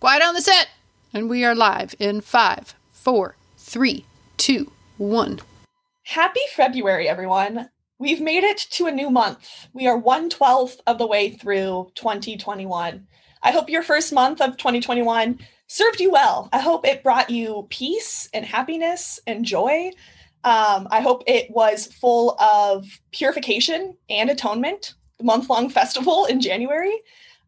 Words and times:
Quiet 0.00 0.22
on 0.22 0.32
the 0.32 0.40
set. 0.40 0.70
And 1.12 1.28
we 1.28 1.44
are 1.44 1.54
live 1.54 1.94
in 1.98 2.22
five, 2.22 2.74
four, 2.90 3.36
three, 3.58 4.06
two, 4.38 4.72
one. 4.96 5.40
Happy 6.04 6.40
February, 6.54 7.06
everyone. 7.06 7.68
We've 7.98 8.22
made 8.22 8.42
it 8.42 8.56
to 8.70 8.86
a 8.86 8.92
new 8.92 9.10
month. 9.10 9.68
We 9.74 9.86
are 9.86 10.00
112th 10.00 10.78
of 10.86 10.96
the 10.96 11.06
way 11.06 11.28
through 11.28 11.90
2021. 11.96 13.06
I 13.42 13.50
hope 13.50 13.68
your 13.68 13.82
first 13.82 14.10
month 14.14 14.40
of 14.40 14.56
2021 14.56 15.38
served 15.66 16.00
you 16.00 16.10
well. 16.10 16.48
I 16.50 16.60
hope 16.60 16.86
it 16.86 17.02
brought 17.02 17.28
you 17.28 17.66
peace 17.68 18.26
and 18.32 18.46
happiness 18.46 19.20
and 19.26 19.44
joy. 19.44 19.90
Um, 20.44 20.88
I 20.90 21.02
hope 21.02 21.24
it 21.26 21.50
was 21.50 21.92
full 21.92 22.40
of 22.40 22.86
purification 23.12 23.98
and 24.08 24.30
atonement, 24.30 24.94
the 25.18 25.24
month 25.24 25.50
long 25.50 25.68
festival 25.68 26.24
in 26.24 26.40
January. 26.40 27.02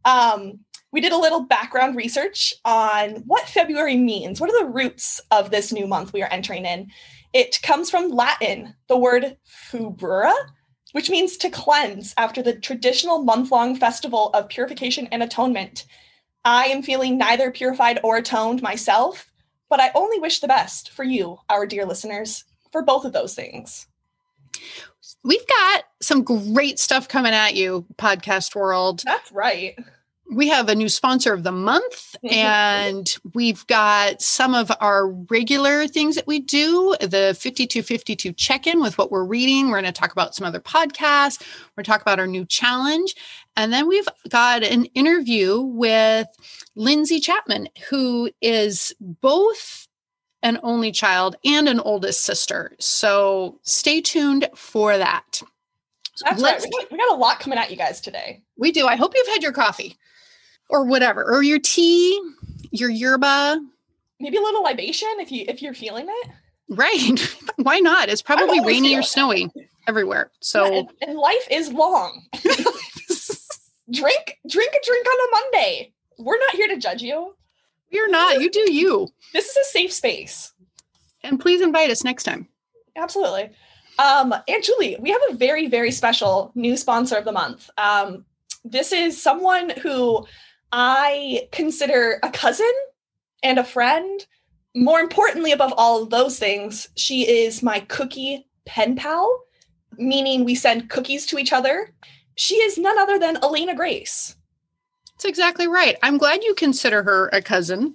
Um, 0.04 0.60
we 0.92 1.00
did 1.00 1.12
a 1.12 1.18
little 1.18 1.40
background 1.40 1.96
research 1.96 2.54
on 2.64 3.22
what 3.26 3.48
February 3.48 3.96
means. 3.96 4.40
What 4.40 4.50
are 4.50 4.64
the 4.64 4.70
roots 4.70 5.20
of 5.30 5.50
this 5.50 5.72
new 5.72 5.86
month 5.86 6.12
we 6.12 6.22
are 6.22 6.30
entering 6.30 6.66
in? 6.66 6.90
It 7.32 7.60
comes 7.62 7.90
from 7.90 8.10
Latin, 8.10 8.74
the 8.88 8.98
word 8.98 9.38
februa, 9.70 10.34
which 10.92 11.08
means 11.08 11.38
to 11.38 11.48
cleanse 11.48 12.12
after 12.18 12.42
the 12.42 12.54
traditional 12.54 13.22
month 13.22 13.50
long 13.50 13.74
festival 13.74 14.28
of 14.34 14.50
purification 14.50 15.08
and 15.10 15.22
atonement. 15.22 15.86
I 16.44 16.66
am 16.66 16.82
feeling 16.82 17.16
neither 17.16 17.50
purified 17.50 17.98
or 18.04 18.18
atoned 18.18 18.60
myself, 18.60 19.32
but 19.70 19.80
I 19.80 19.92
only 19.94 20.18
wish 20.18 20.40
the 20.40 20.48
best 20.48 20.90
for 20.90 21.04
you, 21.04 21.38
our 21.48 21.64
dear 21.64 21.86
listeners, 21.86 22.44
for 22.70 22.82
both 22.82 23.06
of 23.06 23.14
those 23.14 23.34
things. 23.34 23.86
We've 25.24 25.46
got 25.46 25.84
some 26.02 26.22
great 26.22 26.78
stuff 26.78 27.08
coming 27.08 27.32
at 27.32 27.54
you, 27.54 27.86
podcast 27.96 28.54
world. 28.54 29.02
That's 29.06 29.32
right 29.32 29.78
we 30.32 30.48
have 30.48 30.68
a 30.68 30.74
new 30.74 30.88
sponsor 30.88 31.32
of 31.32 31.42
the 31.42 31.52
month 31.52 32.16
and 32.30 33.16
we've 33.34 33.66
got 33.66 34.22
some 34.22 34.54
of 34.54 34.72
our 34.80 35.08
regular 35.08 35.86
things 35.86 36.16
that 36.16 36.26
we 36.26 36.40
do 36.40 36.96
the 37.00 37.36
5252 37.38 38.32
check-in 38.32 38.80
with 38.80 38.98
what 38.98 39.10
we're 39.10 39.24
reading. 39.24 39.68
We're 39.68 39.80
going 39.80 39.92
to 39.92 40.00
talk 40.00 40.12
about 40.12 40.34
some 40.34 40.46
other 40.46 40.60
podcasts. 40.60 41.40
We're 41.40 41.82
going 41.82 41.84
to 41.84 41.90
talk 41.90 42.02
about 42.02 42.18
our 42.18 42.26
new 42.26 42.44
challenge. 42.44 43.14
And 43.56 43.72
then 43.72 43.86
we've 43.86 44.08
got 44.28 44.62
an 44.62 44.86
interview 44.86 45.60
with 45.60 46.26
lindsay 46.74 47.20
chapman 47.20 47.68
who 47.90 48.30
is 48.40 48.94
both 49.00 49.86
an 50.42 50.58
only 50.62 50.90
child 50.90 51.36
and 51.44 51.68
an 51.68 51.78
oldest 51.80 52.24
sister. 52.24 52.72
So 52.80 53.60
stay 53.62 54.00
tuned 54.00 54.48
for 54.54 54.96
that. 54.98 55.42
That's 56.24 56.40
Let's, 56.40 56.64
right. 56.64 56.72
We 56.72 56.82
got, 56.82 56.92
we 56.92 56.98
got 56.98 57.12
a 57.12 57.16
lot 57.16 57.40
coming 57.40 57.58
at 57.58 57.70
you 57.70 57.76
guys 57.76 58.00
today. 58.00 58.42
We 58.56 58.72
do. 58.72 58.86
I 58.86 58.96
hope 58.96 59.12
you've 59.14 59.28
had 59.28 59.42
your 59.42 59.52
coffee 59.52 59.96
or 60.72 60.84
whatever, 60.84 61.22
or 61.22 61.42
your 61.42 61.60
tea, 61.60 62.20
your 62.72 62.90
yerba. 62.90 63.60
Maybe 64.18 64.38
a 64.38 64.40
little 64.40 64.62
libation 64.62 65.08
if 65.18 65.30
you 65.30 65.44
if 65.46 65.62
you're 65.62 65.74
feeling 65.74 66.06
it. 66.08 66.30
Right. 66.68 67.20
Why 67.56 67.78
not? 67.78 68.08
It's 68.08 68.22
probably 68.22 68.60
rainy 68.60 68.96
or 68.96 69.02
snowy 69.02 69.50
everywhere. 69.86 70.32
So 70.40 70.64
yeah, 70.64 70.78
and, 70.78 70.90
and 71.02 71.18
life 71.18 71.46
is 71.50 71.72
long. 71.72 72.24
drink 73.92 74.38
drink 74.48 74.72
a 74.72 74.84
drink 74.84 75.06
on 75.06 75.28
a 75.28 75.30
Monday. 75.30 75.92
We're 76.18 76.38
not 76.38 76.54
here 76.54 76.68
to 76.68 76.78
judge 76.78 77.02
you. 77.02 77.36
You're 77.90 78.10
not. 78.10 78.40
You 78.40 78.50
do 78.50 78.72
you. 78.72 79.08
This 79.34 79.50
is 79.50 79.56
a 79.56 79.64
safe 79.64 79.92
space. 79.92 80.52
And 81.22 81.38
please 81.38 81.60
invite 81.60 81.90
us 81.90 82.02
next 82.02 82.24
time. 82.24 82.48
Absolutely. 82.96 83.50
Um, 83.98 84.34
and 84.48 84.62
Julie, 84.62 84.96
we 84.98 85.10
have 85.10 85.20
a 85.28 85.34
very, 85.34 85.68
very 85.68 85.90
special 85.90 86.50
new 86.54 86.76
sponsor 86.76 87.16
of 87.16 87.24
the 87.24 87.32
month. 87.32 87.68
Um, 87.76 88.24
this 88.64 88.92
is 88.92 89.22
someone 89.22 89.70
who 89.70 90.26
I 90.72 91.48
consider 91.52 92.18
a 92.22 92.30
cousin 92.30 92.72
and 93.42 93.58
a 93.58 93.64
friend. 93.64 94.26
More 94.74 95.00
importantly, 95.00 95.52
above 95.52 95.74
all 95.76 96.02
of 96.02 96.10
those 96.10 96.38
things, 96.38 96.88
she 96.96 97.28
is 97.28 97.62
my 97.62 97.80
cookie 97.80 98.46
pen 98.64 98.96
pal, 98.96 99.42
meaning 99.98 100.44
we 100.44 100.54
send 100.54 100.88
cookies 100.88 101.26
to 101.26 101.38
each 101.38 101.52
other. 101.52 101.90
She 102.36 102.56
is 102.56 102.78
none 102.78 102.98
other 102.98 103.18
than 103.18 103.36
Elena 103.42 103.74
Grace. 103.74 104.34
That's 105.12 105.26
exactly 105.26 105.68
right. 105.68 105.96
I'm 106.02 106.16
glad 106.16 106.42
you 106.42 106.54
consider 106.54 107.02
her 107.02 107.28
a 107.32 107.42
cousin. 107.42 107.94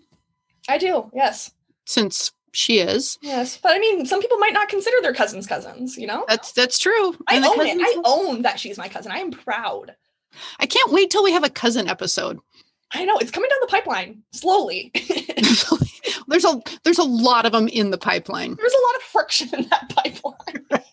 I 0.70 0.78
do, 0.78 1.10
yes. 1.14 1.52
Since 1.86 2.32
she 2.54 2.80
is. 2.80 3.18
Yes, 3.22 3.58
but 3.58 3.76
I 3.76 3.80
mean, 3.80 4.06
some 4.06 4.22
people 4.22 4.38
might 4.38 4.54
not 4.54 4.70
consider 4.70 4.98
their 5.02 5.14
cousins 5.14 5.48
cousins. 5.48 5.98
You 5.98 6.08
know, 6.08 6.26
that's 6.28 6.52
that's 6.52 6.78
true. 6.78 7.16
I 7.28 7.38
own 7.38 7.66
it. 7.66 7.78
I 7.82 8.02
own 8.06 8.44
that 8.44 8.60
she's 8.60 8.78
my 8.78 8.88
cousin. 8.88 9.12
I 9.12 9.20
am 9.20 9.32
proud. 9.32 9.96
I 10.60 10.66
can't 10.66 10.92
wait 10.92 11.10
till 11.10 11.24
we 11.24 11.32
have 11.32 11.44
a 11.44 11.50
cousin 11.50 11.88
episode. 11.88 12.40
I 12.94 13.06
know 13.06 13.18
it's 13.18 13.32
coming 13.32 13.50
down 13.50 13.60
the 13.62 13.68
pipeline 13.68 14.24
slowly. 14.32 14.92
there's 16.28 16.46
a 16.46 16.62
there's 16.84 16.98
a 16.98 17.04
lot 17.04 17.46
of 17.46 17.52
them 17.52 17.68
in 17.68 17.92
the 17.92 17.98
pipeline. 17.98 18.56
There's 18.56 18.74
a 18.74 18.86
lot 18.86 18.96
of 18.96 19.02
friction 19.02 19.50
in 19.54 19.70
that 19.70 19.90
pipeline. 19.90 20.66
Right. 20.72 20.84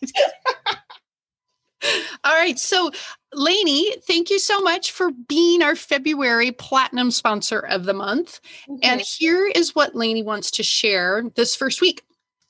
All 2.23 2.33
right. 2.33 2.57
So, 2.57 2.89
Lainey, 3.33 3.95
thank 4.07 4.29
you 4.29 4.39
so 4.39 4.59
much 4.61 4.91
for 4.91 5.11
being 5.11 5.61
our 5.61 5.75
February 5.75 6.51
platinum 6.51 7.11
sponsor 7.11 7.59
of 7.59 7.83
the 7.83 7.93
month. 7.93 8.39
Mm-hmm. 8.67 8.79
And 8.81 9.01
here 9.01 9.45
is 9.45 9.75
what 9.75 9.95
Lainey 9.95 10.23
wants 10.23 10.49
to 10.51 10.63
share 10.63 11.23
this 11.35 11.55
first 11.55 11.81
week. 11.81 12.01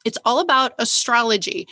It's 0.06 0.20
all 0.24 0.40
about 0.40 0.74
astrology, 0.78 1.68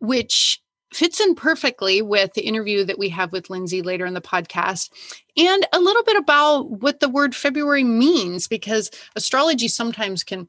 which 0.00 0.60
fits 0.92 1.20
in 1.20 1.34
perfectly 1.34 2.02
with 2.02 2.32
the 2.34 2.42
interview 2.42 2.84
that 2.84 2.98
we 2.98 3.08
have 3.10 3.32
with 3.32 3.50
Lindsay 3.50 3.82
later 3.82 4.06
in 4.06 4.14
the 4.14 4.20
podcast, 4.20 4.90
and 5.36 5.66
a 5.72 5.80
little 5.80 6.02
bit 6.02 6.16
about 6.16 6.70
what 6.70 7.00
the 7.00 7.08
word 7.08 7.34
February 7.34 7.84
means, 7.84 8.48
because 8.48 8.90
astrology 9.14 9.68
sometimes 9.68 10.24
can 10.24 10.48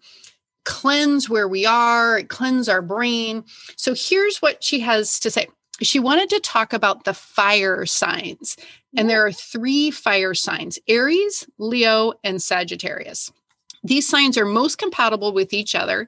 cleanse 0.66 1.30
where 1.30 1.48
we 1.48 1.66
are, 1.66 2.24
cleanse 2.24 2.70
our 2.70 2.82
brain. 2.82 3.44
So 3.76 3.94
here's 3.96 4.42
what 4.42 4.64
she 4.64 4.80
has 4.82 5.20
to 5.22 5.32
say. 5.32 5.48
She 5.82 6.00
wanted 6.00 6.30
to 6.30 6.40
talk 6.42 6.74
about 6.74 7.06
the 7.06 7.14
fire 7.14 7.86
signs, 7.86 8.58
and 8.98 9.10
there 9.10 9.26
are 9.26 9.32
three 9.32 9.92
fire 9.92 10.34
signs 10.34 10.78
Aries, 10.88 11.48
Leo, 11.58 12.14
and 12.24 12.42
Sagittarius. 12.42 13.32
These 13.84 14.10
signs 14.10 14.38
are 14.38 14.46
most 14.46 14.78
compatible 14.78 15.32
with 15.34 15.54
each 15.54 15.76
other 15.76 16.08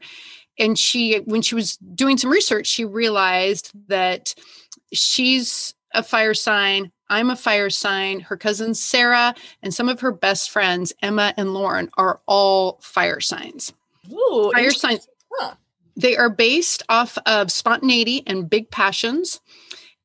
and 0.60 0.78
she 0.78 1.18
when 1.26 1.42
she 1.42 1.56
was 1.56 1.78
doing 1.78 2.18
some 2.18 2.30
research 2.30 2.68
she 2.68 2.86
realized 2.86 3.72
that 3.88 4.34
she's 4.94 5.74
a 5.94 6.04
fire 6.04 6.34
sign 6.34 6.92
i'm 7.10 7.30
a 7.30 7.36
fire 7.36 7.70
sign 7.70 8.20
her 8.20 8.38
cousin 8.38 8.74
sarah 8.74 9.34
and 9.62 9.74
some 9.74 9.90
of 9.90 10.00
her 10.00 10.12
best 10.12 10.50
friends 10.50 10.94
emma 11.02 11.34
and 11.38 11.54
lauren 11.54 11.90
are 11.98 12.20
all 12.26 12.80
fire 12.82 13.20
signs. 13.20 13.74
Ooh, 14.12 14.52
fire 14.54 14.72
signs 14.72 15.08
huh. 15.40 15.56
they 15.96 16.18
are 16.18 16.30
based 16.30 16.84
off 16.90 17.18
of 17.26 17.52
spontaneity 17.52 18.24
and 18.28 18.50
big 18.50 18.70
passions. 18.72 19.40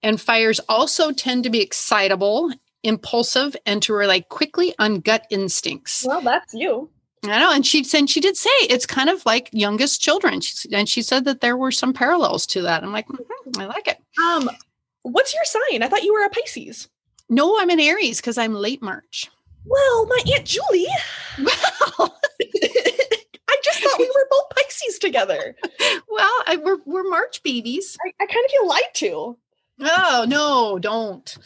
And 0.03 0.21
fires 0.21 0.61
also 0.69 1.11
tend 1.11 1.43
to 1.45 1.51
be 1.51 1.61
excitable 1.61 2.53
impulsive 2.85 3.57
and 3.67 3.83
to 3.83 3.93
rely 3.93 4.21
quickly 4.21 4.75
on 4.79 5.01
gut 5.01 5.27
instincts. 5.31 6.05
Well 6.07 6.21
that's 6.21 6.55
you 6.55 6.91
I 7.31 7.39
know, 7.39 7.53
and 7.53 7.67
she 7.67 7.85
said 7.85 8.09
she 8.09 8.21
did 8.21 8.37
say 8.37 8.51
it's 8.63 8.87
kind 8.87 9.09
of 9.09 9.25
like 9.27 9.51
youngest 9.53 10.01
children, 10.01 10.41
she, 10.41 10.69
and 10.73 10.89
she 10.89 11.03
said 11.03 11.25
that 11.25 11.41
there 11.41 11.57
were 11.57 11.73
some 11.73 11.93
parallels 11.93 12.47
to 12.49 12.63
that. 12.63 12.83
I'm 12.83 12.93
like, 12.93 13.09
mm-hmm, 13.09 13.61
I 13.61 13.67
like 13.67 13.89
it. 13.89 13.99
Um, 14.23 14.51
what's 15.03 15.35
your 15.35 15.45
sign? 15.45 15.83
I 15.83 15.89
thought 15.89 16.05
you 16.05 16.13
were 16.13 16.25
a 16.25 16.31
Pisces. 16.31 16.89
No, 17.29 17.59
I'm 17.61 17.71
an 17.71 17.81
Aries 17.81 18.21
because 18.21 18.39
I'm 18.39 18.55
late 18.55 18.83
March. 18.83 19.31
Well, 19.65 20.07
my 20.07 20.19
aunt 20.35 20.45
Julie. 20.45 20.87
Well, 21.39 21.53
I 23.49 23.57
just 23.65 23.81
thought 23.81 23.99
we 23.99 24.07
were 24.07 24.29
both 24.31 24.51
Pisces 24.51 24.99
together. 24.99 25.57
Well, 26.09 26.43
I, 26.47 26.57
we're 26.57 26.79
we're 26.87 27.09
March 27.09 27.43
babies. 27.43 27.99
I, 28.05 28.13
I 28.23 28.27
kind 28.27 28.45
of 28.45 28.51
feel 28.51 28.69
lied 28.69 28.95
to. 28.95 29.39
Oh 29.81 30.25
no, 30.27 30.79
don't, 30.79 31.37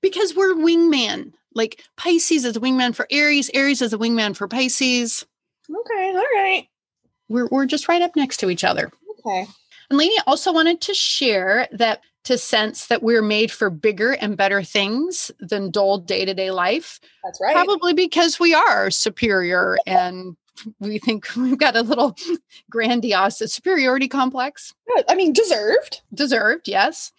because 0.00 0.36
we're 0.36 0.54
wingman 0.54 1.32
like 1.54 1.84
Pisces 1.96 2.44
is 2.44 2.56
a 2.56 2.60
wingman 2.60 2.94
for 2.94 3.06
Aries, 3.10 3.50
Aries 3.54 3.82
is 3.82 3.92
a 3.92 3.98
wingman 3.98 4.36
for 4.36 4.48
Pisces. 4.48 5.26
Okay, 5.70 6.10
all 6.10 6.42
right. 6.42 6.66
We're 7.28 7.48
we're 7.48 7.66
just 7.66 7.88
right 7.88 8.02
up 8.02 8.16
next 8.16 8.38
to 8.38 8.50
each 8.50 8.64
other. 8.64 8.90
Okay. 9.26 9.46
And 9.90 9.98
Lainey 9.98 10.16
also 10.26 10.52
wanted 10.52 10.80
to 10.82 10.94
share 10.94 11.68
that 11.72 12.02
to 12.24 12.38
sense 12.38 12.86
that 12.86 13.02
we're 13.02 13.22
made 13.22 13.50
for 13.50 13.68
bigger 13.68 14.12
and 14.12 14.36
better 14.36 14.62
things 14.62 15.30
than 15.40 15.70
dull 15.70 15.98
day-to-day 15.98 16.50
life. 16.50 17.00
That's 17.24 17.40
right. 17.40 17.52
Probably 17.52 17.94
because 17.94 18.38
we 18.38 18.54
are 18.54 18.90
superior 18.90 19.76
and 19.86 20.36
we 20.80 20.98
think 20.98 21.26
we've 21.36 21.58
got 21.58 21.76
a 21.76 21.82
little 21.82 22.16
grandiose 22.70 23.38
superiority 23.52 24.08
complex. 24.08 24.72
I 25.08 25.14
mean, 25.14 25.32
deserved. 25.32 26.02
Deserved, 26.14 26.68
yes. 26.68 27.12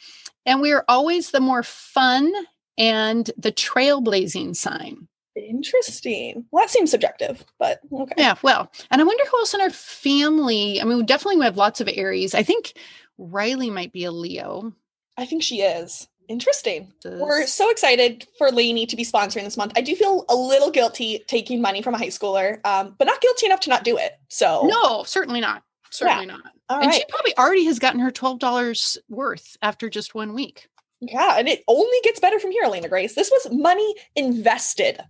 And 0.45 0.61
we 0.61 0.71
are 0.71 0.85
always 0.87 1.31
the 1.31 1.39
more 1.39 1.63
fun 1.63 2.31
and 2.77 3.29
the 3.37 3.51
trailblazing 3.51 4.55
sign. 4.55 5.07
Interesting. 5.35 6.45
Well, 6.51 6.63
that 6.63 6.69
seems 6.69 6.91
subjective, 6.91 7.43
but 7.57 7.79
okay. 7.91 8.13
Yeah, 8.17 8.35
well, 8.43 8.71
and 8.91 9.01
I 9.01 9.03
wonder 9.03 9.23
who 9.31 9.37
else 9.39 9.53
in 9.53 9.61
our 9.61 9.71
family. 9.71 10.79
I 10.79 10.83
mean, 10.83 10.97
we 10.97 11.03
definitely 11.03 11.37
we 11.37 11.45
have 11.45 11.57
lots 11.57 11.81
of 11.81 11.89
Aries. 11.91 12.35
I 12.35 12.43
think 12.43 12.73
Riley 13.17 13.71
might 13.71 13.91
be 13.91 14.03
a 14.03 14.11
Leo. 14.11 14.73
I 15.17 15.25
think 15.25 15.41
she 15.41 15.61
is. 15.61 16.07
Interesting. 16.29 16.93
We're 17.03 17.45
so 17.47 17.69
excited 17.69 18.27
for 18.37 18.49
Lainey 18.49 18.85
to 18.85 18.95
be 18.95 19.03
sponsoring 19.03 19.43
this 19.43 19.57
month. 19.57 19.73
I 19.75 19.81
do 19.81 19.95
feel 19.95 20.25
a 20.29 20.35
little 20.35 20.71
guilty 20.71 21.23
taking 21.27 21.61
money 21.61 21.81
from 21.81 21.95
a 21.95 21.97
high 21.97 22.07
schooler, 22.07 22.65
um, 22.65 22.95
but 22.97 23.05
not 23.05 23.19
guilty 23.19 23.45
enough 23.45 23.59
to 23.61 23.69
not 23.69 23.83
do 23.83 23.97
it. 23.97 24.13
So 24.29 24.63
no, 24.65 25.03
certainly 25.03 25.41
not. 25.41 25.63
Certainly 25.89 26.27
yeah. 26.27 26.33
not. 26.33 26.51
All 26.69 26.77
and 26.79 26.87
right. 26.87 26.95
she 26.95 27.03
probably 27.09 27.37
already 27.37 27.65
has 27.65 27.77
gotten 27.77 27.99
her 27.99 28.11
twelve 28.11 28.39
dollars 28.39 28.97
worth 29.09 29.57
after 29.61 29.89
just 29.89 30.15
one 30.15 30.33
week. 30.33 30.69
Yeah, 31.11 31.37
and 31.37 31.47
it 31.47 31.63
only 31.67 31.97
gets 32.03 32.19
better 32.19 32.39
from 32.39 32.51
here, 32.51 32.63
Elena 32.63 32.89
Grace. 32.89 33.15
This 33.15 33.31
was 33.31 33.51
money 33.51 33.95
invested 34.15 35.01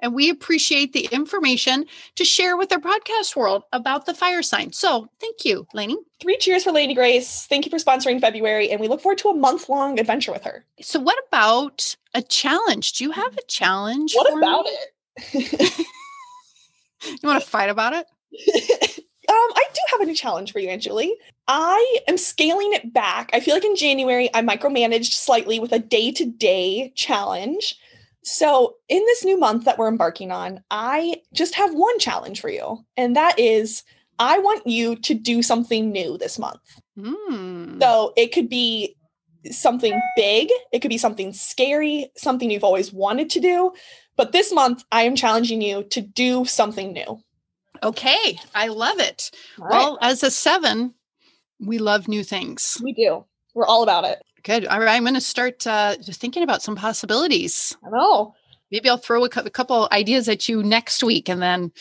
and 0.00 0.14
we 0.14 0.30
appreciate 0.30 0.92
the 0.92 1.08
information 1.12 1.86
to 2.16 2.24
share 2.24 2.56
with 2.56 2.72
our 2.72 2.78
podcast 2.78 3.36
world 3.36 3.64
about 3.72 4.06
the 4.06 4.14
fire 4.14 4.42
sign. 4.42 4.72
So 4.72 5.08
thank 5.20 5.44
you, 5.44 5.66
Lainey. 5.72 5.96
Three 6.20 6.36
cheers 6.38 6.64
for 6.64 6.72
Lainey 6.72 6.94
Grace. 6.94 7.46
Thank 7.46 7.64
you 7.64 7.70
for 7.70 7.78
sponsoring 7.78 8.20
February, 8.20 8.70
and 8.70 8.80
we 8.80 8.88
look 8.88 9.00
forward 9.00 9.18
to 9.18 9.28
a 9.28 9.34
month 9.34 9.68
long 9.68 9.98
adventure 9.98 10.32
with 10.32 10.44
her. 10.44 10.64
So, 10.80 11.00
what 11.00 11.18
about 11.28 11.96
a 12.14 12.22
challenge? 12.22 12.94
Do 12.94 13.04
you 13.04 13.10
have 13.12 13.36
a 13.36 13.42
challenge? 13.48 14.14
What 14.14 14.36
about 14.36 14.64
me? 14.64 14.76
it? 15.40 15.78
you 17.04 17.18
want 17.22 17.42
to 17.42 17.48
fight 17.48 17.70
about 17.70 17.92
it? 17.94 18.06
Um, 19.28 19.34
I 19.34 19.64
do 19.74 19.80
have 19.90 20.00
a 20.02 20.04
new 20.04 20.14
challenge 20.14 20.52
for 20.52 20.60
you, 20.60 20.68
Aunt 20.68 20.82
Julie. 20.82 21.12
I 21.48 21.98
am 22.08 22.16
scaling 22.16 22.72
it 22.72 22.92
back. 22.92 23.30
I 23.32 23.40
feel 23.40 23.54
like 23.54 23.64
in 23.64 23.76
January 23.76 24.28
I 24.34 24.42
micromanaged 24.42 25.12
slightly 25.12 25.60
with 25.60 25.72
a 25.72 25.78
day 25.78 26.10
to 26.12 26.24
day 26.24 26.92
challenge. 26.96 27.76
So, 28.24 28.74
in 28.88 28.98
this 28.98 29.24
new 29.24 29.38
month 29.38 29.64
that 29.64 29.78
we're 29.78 29.86
embarking 29.86 30.32
on, 30.32 30.60
I 30.68 31.22
just 31.32 31.54
have 31.54 31.72
one 31.72 31.96
challenge 32.00 32.40
for 32.40 32.48
you, 32.48 32.84
and 32.96 33.14
that 33.14 33.38
is 33.38 33.84
I 34.18 34.40
want 34.40 34.66
you 34.66 34.96
to 34.96 35.14
do 35.14 35.42
something 35.42 35.92
new 35.92 36.18
this 36.18 36.36
month. 36.36 36.80
Mm. 36.98 37.80
So, 37.80 38.12
it 38.16 38.32
could 38.32 38.48
be 38.48 38.96
something 39.52 40.00
big, 40.16 40.50
it 40.72 40.80
could 40.80 40.88
be 40.88 40.98
something 40.98 41.32
scary, 41.32 42.10
something 42.16 42.50
you've 42.50 42.64
always 42.64 42.92
wanted 42.92 43.30
to 43.30 43.40
do. 43.40 43.72
But 44.16 44.32
this 44.32 44.52
month, 44.52 44.82
I 44.90 45.02
am 45.02 45.14
challenging 45.14 45.62
you 45.62 45.84
to 45.90 46.00
do 46.00 46.44
something 46.44 46.92
new. 46.92 47.20
Okay, 47.80 48.40
I 48.56 48.68
love 48.68 48.98
it. 48.98 49.30
All 49.60 49.68
well, 49.68 49.98
as 50.00 50.24
a 50.24 50.32
seven, 50.32 50.94
we 51.60 51.78
love 51.78 52.08
new 52.08 52.22
things. 52.22 52.78
We 52.82 52.92
do. 52.92 53.24
We're 53.54 53.66
all 53.66 53.82
about 53.82 54.04
it. 54.04 54.22
Good. 54.42 54.66
All 54.66 54.78
right. 54.78 54.94
I'm 54.94 55.02
going 55.02 55.14
to 55.14 55.20
start 55.20 55.66
uh, 55.66 55.96
just 55.96 56.20
thinking 56.20 56.42
about 56.42 56.62
some 56.62 56.76
possibilities. 56.76 57.76
I 57.84 57.90
know. 57.90 58.34
Maybe 58.70 58.88
I'll 58.88 58.96
throw 58.96 59.24
a, 59.24 59.28
a 59.36 59.50
couple 59.50 59.88
ideas 59.92 60.28
at 60.28 60.48
you 60.48 60.62
next 60.62 61.02
week 61.02 61.28
and 61.28 61.40
then 61.40 61.72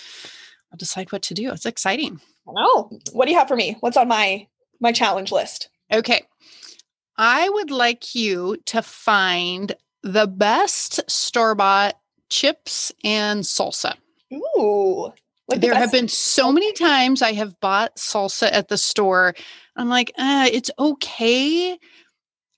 I'll 0.72 0.78
decide 0.78 1.12
what 1.12 1.22
to 1.24 1.34
do. 1.34 1.52
It's 1.52 1.66
exciting. 1.66 2.20
I 2.48 2.52
know. 2.54 2.90
What 3.12 3.26
do 3.26 3.32
you 3.32 3.38
have 3.38 3.48
for 3.48 3.56
me? 3.56 3.78
What's 3.80 3.98
on 3.98 4.08
my 4.08 4.48
my 4.80 4.92
challenge 4.92 5.32
list? 5.32 5.70
Okay. 5.92 6.26
I 7.18 7.50
would 7.50 7.72
like 7.72 8.14
you 8.14 8.58
to 8.66 8.82
find 8.82 9.74
the 10.04 10.28
best 10.28 11.10
store-bought 11.10 11.98
chips 12.30 12.92
and 13.04 13.44
salsa. 13.44 13.96
Ooh. 14.34 15.12
Like 15.48 15.62
there 15.62 15.74
the 15.74 15.80
have 15.80 15.92
been 15.92 16.08
so 16.08 16.52
many 16.52 16.74
times 16.74 17.22
I 17.22 17.34
have 17.34 17.60
bought 17.60 17.96
salsa 17.96 18.50
at 18.52 18.68
the 18.68 18.78
store. 18.78 19.36
I'm 19.76 19.90
like, 19.90 20.12
uh, 20.18 20.48
it's 20.52 20.72
okay, 20.80 21.78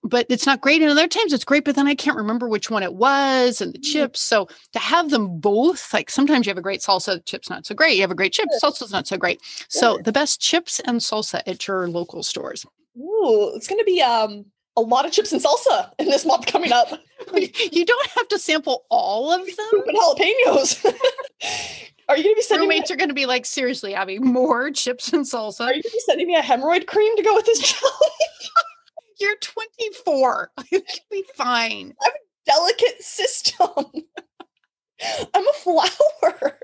but 0.04 0.26
it's 0.30 0.46
not 0.46 0.62
great. 0.62 0.82
And 0.82 0.92
other 0.92 1.08
times 1.08 1.34
it's 1.34 1.44
great, 1.44 1.66
but 1.66 1.76
then 1.76 1.88
I 1.88 1.96
can't 1.96 2.18
remember 2.18 2.48
which 2.48 2.70
one 2.70 2.84
it 2.84 2.94
was 2.94 3.62
and 3.62 3.74
the 3.74 3.80
mm-hmm. 3.80 3.92
chips. 3.92 4.20
So 4.22 4.48
to 4.74 4.80
have 4.80 5.10
them 5.10 5.40
both, 5.40 5.94
like 5.94 6.10
sometimes 6.10 6.46
you 6.46 6.52
have 6.52 6.58
a 6.58 6.62
great 6.62 6.82
salsa, 6.82 7.26
chips 7.26 7.50
not 7.50 7.66
so 7.66 7.76
great. 7.76 7.96
You 7.96 8.02
have 8.02 8.12
a 8.12 8.16
great 8.16 8.34
chip, 8.34 8.48
salsa's 8.62 8.92
not 8.92 9.08
so 9.08 9.18
great. 9.18 9.42
So 9.68 10.00
the 10.04 10.12
best 10.12 10.40
chips 10.40 10.80
and 10.82 11.00
salsa 11.00 11.42
at 11.46 11.68
your 11.68 11.88
local 11.90 12.24
stores. 12.24 12.66
Ooh, 12.98 13.52
it's 13.56 13.68
going 13.68 13.80
to 13.80 13.86
be 13.86 14.02
um 14.02 14.46
a 14.76 14.82
lot 14.82 15.06
of 15.06 15.12
chips 15.12 15.34
and 15.34 15.42
salsa 15.42 15.92
in 15.98 16.06
this 16.06 16.26
month 16.26 16.46
coming 16.46 16.72
up. 16.72 16.90
you 17.34 17.86
don't 17.86 18.10
have 18.12 18.28
to 18.30 18.40
sample 18.40 18.86
all 18.90 19.32
of 19.32 19.46
them. 19.58 19.84
But 19.86 19.96
jalapenos. 19.96 20.94
are 22.08 22.18
you 22.18 22.24
going 22.24 22.36
to 22.36 22.40
be 22.40 22.42
sending 22.42 22.70
roommates 22.70 22.90
me- 22.90 22.94
are 22.94 22.98
going 22.98 23.10
to 23.10 23.16
be 23.16 23.26
like, 23.26 23.46
seriously, 23.46 23.94
Abby, 23.94 24.20
more 24.20 24.72
chips 24.72 25.12
and 25.12 25.26
salsa? 25.26 25.62
Are 25.62 25.74
you 25.74 25.82
going 25.82 25.84
to 25.84 25.90
be 25.92 26.00
sending 26.00 26.28
me 26.28 26.36
a 26.36 26.42
hemorrhoid 26.42 26.88
cream 26.88 27.16
to 27.18 27.24
go 27.24 27.36
with 27.36 27.46
this 27.46 27.60
challenge? 27.60 28.52
You're 29.20 29.36
24. 29.42 30.52
You'll 30.72 30.82
be 31.12 31.26
fine. 31.36 31.94
I 32.02 32.06
have 32.06 32.14
a 32.14 32.52
delicate 32.52 33.02
system. 33.02 33.68
I'm 35.34 35.48
a 35.48 35.54
flower. 35.54 36.60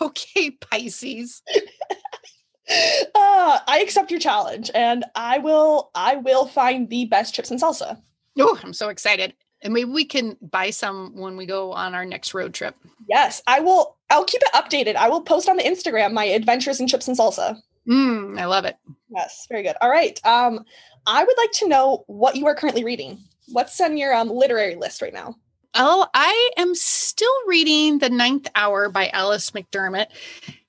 Okay, 0.00 0.50
Pisces. 0.50 1.42
uh, 2.68 3.58
I 3.66 3.80
accept 3.82 4.10
your 4.10 4.20
challenge 4.20 4.70
and 4.74 5.04
I 5.14 5.38
will 5.38 5.90
I 5.94 6.16
will 6.16 6.46
find 6.46 6.88
the 6.88 7.04
best 7.06 7.34
chips 7.34 7.50
and 7.50 7.60
salsa. 7.60 8.00
Oh, 8.38 8.58
I'm 8.62 8.72
so 8.72 8.88
excited. 8.88 9.34
And 9.62 9.72
maybe 9.72 9.90
we 9.90 10.04
can 10.04 10.36
buy 10.40 10.70
some 10.70 11.14
when 11.14 11.36
we 11.36 11.46
go 11.46 11.72
on 11.72 11.94
our 11.94 12.04
next 12.04 12.34
road 12.34 12.52
trip. 12.52 12.74
Yes, 13.08 13.42
I 13.46 13.60
will 13.60 13.96
I'll 14.12 14.24
keep 14.24 14.42
it 14.42 14.52
updated. 14.52 14.94
I 14.96 15.08
will 15.08 15.22
post 15.22 15.48
on 15.48 15.56
the 15.56 15.64
Instagram 15.64 16.12
my 16.12 16.24
adventures 16.26 16.78
in 16.78 16.86
chips 16.86 17.08
and 17.08 17.18
salsa. 17.18 17.58
Mm, 17.88 18.38
I 18.38 18.44
love 18.44 18.64
it. 18.64 18.76
Yes, 19.10 19.46
very 19.48 19.62
good. 19.62 19.74
All 19.80 19.90
right. 19.90 20.20
Um, 20.24 20.64
I 21.06 21.24
would 21.24 21.36
like 21.36 21.52
to 21.52 21.68
know 21.68 22.04
what 22.06 22.36
you 22.36 22.46
are 22.46 22.54
currently 22.54 22.84
reading. 22.84 23.18
What's 23.48 23.80
on 23.80 23.96
your 23.96 24.14
um, 24.14 24.30
literary 24.30 24.76
list 24.76 25.02
right 25.02 25.12
now? 25.12 25.34
Oh, 25.74 26.06
I 26.14 26.50
am 26.58 26.74
still 26.74 27.34
reading 27.46 27.98
The 27.98 28.10
Ninth 28.10 28.46
Hour 28.54 28.90
by 28.90 29.08
Alice 29.08 29.50
McDermott. 29.52 30.08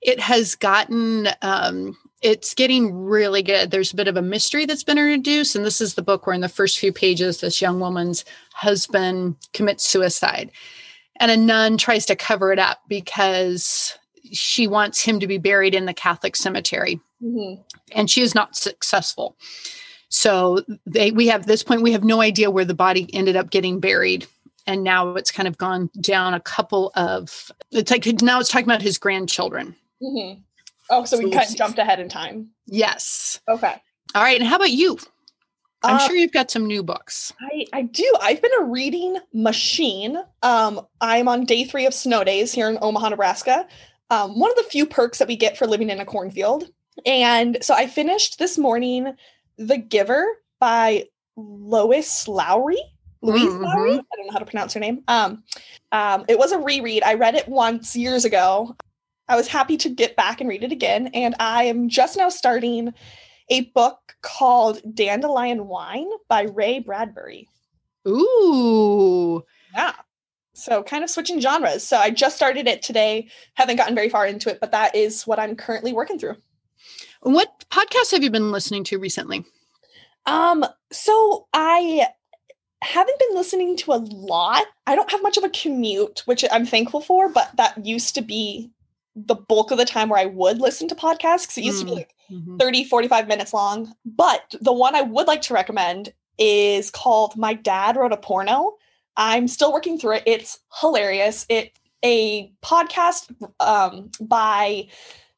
It 0.00 0.18
has 0.18 0.54
gotten, 0.54 1.28
um, 1.42 1.96
it's 2.22 2.54
getting 2.54 2.94
really 2.94 3.42
good. 3.42 3.70
There's 3.70 3.92
a 3.92 3.96
bit 3.96 4.08
of 4.08 4.16
a 4.16 4.22
mystery 4.22 4.64
that's 4.64 4.82
been 4.82 4.96
introduced. 4.96 5.54
And 5.54 5.64
this 5.64 5.82
is 5.82 5.94
the 5.94 6.02
book 6.02 6.26
where, 6.26 6.34
in 6.34 6.40
the 6.40 6.48
first 6.48 6.78
few 6.78 6.90
pages, 6.90 7.40
this 7.40 7.60
young 7.60 7.80
woman's 7.80 8.24
husband 8.54 9.36
commits 9.52 9.84
suicide. 9.84 10.50
And 11.20 11.30
a 11.30 11.36
nun 11.36 11.76
tries 11.76 12.06
to 12.06 12.16
cover 12.16 12.52
it 12.52 12.58
up 12.58 12.80
because 12.88 13.96
she 14.32 14.66
wants 14.66 15.02
him 15.02 15.20
to 15.20 15.26
be 15.26 15.38
buried 15.38 15.74
in 15.74 15.86
the 15.86 15.94
Catholic 15.94 16.36
cemetery. 16.36 17.00
Mm-hmm. 17.22 17.62
And 17.92 18.10
she 18.10 18.22
is 18.22 18.34
not 18.34 18.56
successful. 18.56 19.36
So 20.08 20.64
they 20.86 21.10
we 21.10 21.26
have 21.28 21.46
this 21.46 21.62
point 21.62 21.82
we 21.82 21.92
have 21.92 22.04
no 22.04 22.20
idea 22.20 22.50
where 22.50 22.64
the 22.64 22.74
body 22.74 23.08
ended 23.12 23.36
up 23.36 23.50
getting 23.50 23.80
buried. 23.80 24.26
And 24.66 24.82
now 24.82 25.14
it's 25.14 25.30
kind 25.30 25.46
of 25.46 25.58
gone 25.58 25.90
down 26.00 26.34
a 26.34 26.40
couple 26.40 26.90
of 26.94 27.50
it's 27.70 27.90
like 27.90 28.06
now 28.22 28.40
it's 28.40 28.48
talking 28.48 28.66
about 28.66 28.82
his 28.82 28.98
grandchildren. 28.98 29.74
Mm-hmm. 30.02 30.40
Oh, 30.90 31.04
so, 31.04 31.16
so 31.16 31.24
we 31.24 31.30
kind 31.30 31.48
of 31.48 31.56
jumped 31.56 31.78
ahead 31.78 32.00
in 32.00 32.08
time. 32.08 32.50
Yes. 32.66 33.40
Okay. 33.48 33.74
All 34.14 34.22
right. 34.22 34.38
And 34.38 34.48
how 34.48 34.56
about 34.56 34.70
you? 34.70 34.98
I'm 35.84 35.96
uh, 35.96 35.98
sure 35.98 36.16
you've 36.16 36.32
got 36.32 36.50
some 36.50 36.66
new 36.66 36.82
books. 36.82 37.32
I, 37.40 37.66
I 37.72 37.82
do. 37.82 38.10
I've 38.20 38.40
been 38.40 38.50
a 38.60 38.64
reading 38.64 39.18
machine. 39.32 40.18
Um, 40.42 40.80
I'm 41.00 41.28
on 41.28 41.44
day 41.44 41.64
three 41.64 41.86
of 41.86 41.94
snow 41.94 42.24
days 42.24 42.52
here 42.52 42.68
in 42.68 42.78
Omaha, 42.80 43.10
Nebraska. 43.10 43.66
Um, 44.10 44.38
one 44.38 44.50
of 44.50 44.56
the 44.56 44.64
few 44.64 44.86
perks 44.86 45.18
that 45.18 45.28
we 45.28 45.36
get 45.36 45.56
for 45.56 45.66
living 45.66 45.90
in 45.90 46.00
a 46.00 46.04
cornfield. 46.04 46.70
And 47.04 47.58
so 47.60 47.74
I 47.74 47.86
finished 47.86 48.38
this 48.38 48.58
morning 48.58 49.14
the 49.56 49.78
Giver 49.78 50.26
by 50.58 51.04
Lois 51.36 52.28
Lowry. 52.28 52.78
Louise 53.22 53.44
mm-hmm. 53.44 53.64
Lowry? 53.64 53.92
I 53.92 54.16
don't 54.16 54.26
know 54.26 54.32
how 54.32 54.38
to 54.38 54.44
pronounce 54.44 54.74
her 54.74 54.80
name. 54.80 55.02
Um, 55.08 55.42
um, 55.92 56.24
it 56.28 56.38
was 56.38 56.52
a 56.52 56.58
reread. 56.58 57.02
I 57.02 57.14
read 57.14 57.34
it 57.34 57.48
once 57.48 57.96
years 57.96 58.24
ago. 58.24 58.76
I 59.28 59.36
was 59.36 59.48
happy 59.48 59.76
to 59.78 59.88
get 59.88 60.16
back 60.16 60.40
and 60.40 60.48
read 60.48 60.62
it 60.62 60.72
again. 60.72 61.08
And 61.08 61.34
I 61.40 61.64
am 61.64 61.88
just 61.88 62.16
now 62.16 62.28
starting 62.28 62.92
a 63.48 63.62
book 63.70 64.03
called 64.24 64.80
Dandelion 64.94 65.68
Wine 65.68 66.08
by 66.28 66.42
Ray 66.42 66.80
Bradbury. 66.80 67.46
Ooh. 68.08 69.44
Yeah. 69.74 69.92
So 70.54 70.82
kind 70.82 71.04
of 71.04 71.10
switching 71.10 71.40
genres. 71.40 71.86
So 71.86 71.98
I 71.98 72.10
just 72.10 72.36
started 72.36 72.66
it 72.66 72.82
today. 72.82 73.28
Haven't 73.54 73.76
gotten 73.76 73.94
very 73.94 74.08
far 74.08 74.26
into 74.26 74.48
it, 74.50 74.60
but 74.60 74.72
that 74.72 74.94
is 74.94 75.26
what 75.26 75.38
I'm 75.38 75.56
currently 75.56 75.92
working 75.92 76.18
through. 76.18 76.36
What 77.20 77.64
podcasts 77.70 78.12
have 78.12 78.22
you 78.22 78.30
been 78.30 78.50
listening 78.50 78.84
to 78.84 78.98
recently? 78.98 79.44
Um, 80.26 80.64
so 80.90 81.46
I 81.52 82.06
haven't 82.82 83.18
been 83.18 83.34
listening 83.34 83.76
to 83.78 83.92
a 83.92 84.04
lot. 84.10 84.64
I 84.86 84.94
don't 84.94 85.10
have 85.10 85.22
much 85.22 85.36
of 85.36 85.44
a 85.44 85.50
commute, 85.50 86.22
which 86.26 86.44
I'm 86.50 86.66
thankful 86.66 87.00
for, 87.00 87.28
but 87.28 87.50
that 87.56 87.84
used 87.84 88.14
to 88.14 88.22
be 88.22 88.70
the 89.16 89.34
bulk 89.34 89.70
of 89.70 89.78
the 89.78 89.84
time 89.84 90.08
where 90.08 90.20
I 90.20 90.26
would 90.26 90.60
listen 90.60 90.88
to 90.88 90.94
podcasts 90.94 91.56
it 91.56 91.64
used 91.64 91.78
mm. 91.78 91.80
to 91.80 91.86
be 91.86 91.92
mm, 91.92 91.96
like 91.96 92.13
mm-hmm. 92.30 92.56
30, 92.56 92.84
45 92.84 93.28
minutes 93.28 93.52
long. 93.52 93.94
But 94.04 94.54
the 94.60 94.72
one 94.72 94.94
I 94.94 95.02
would 95.02 95.26
like 95.26 95.42
to 95.42 95.54
recommend 95.54 96.12
is 96.38 96.90
called 96.90 97.36
My 97.36 97.54
Dad 97.54 97.96
Wrote 97.96 98.12
a 98.12 98.16
Porno. 98.16 98.76
I'm 99.16 99.46
still 99.48 99.72
working 99.72 99.98
through 99.98 100.16
it. 100.16 100.22
It's 100.26 100.58
hilarious. 100.80 101.46
It's 101.48 101.78
a 102.04 102.52
podcast 102.62 103.34
um, 103.60 104.10
by 104.20 104.88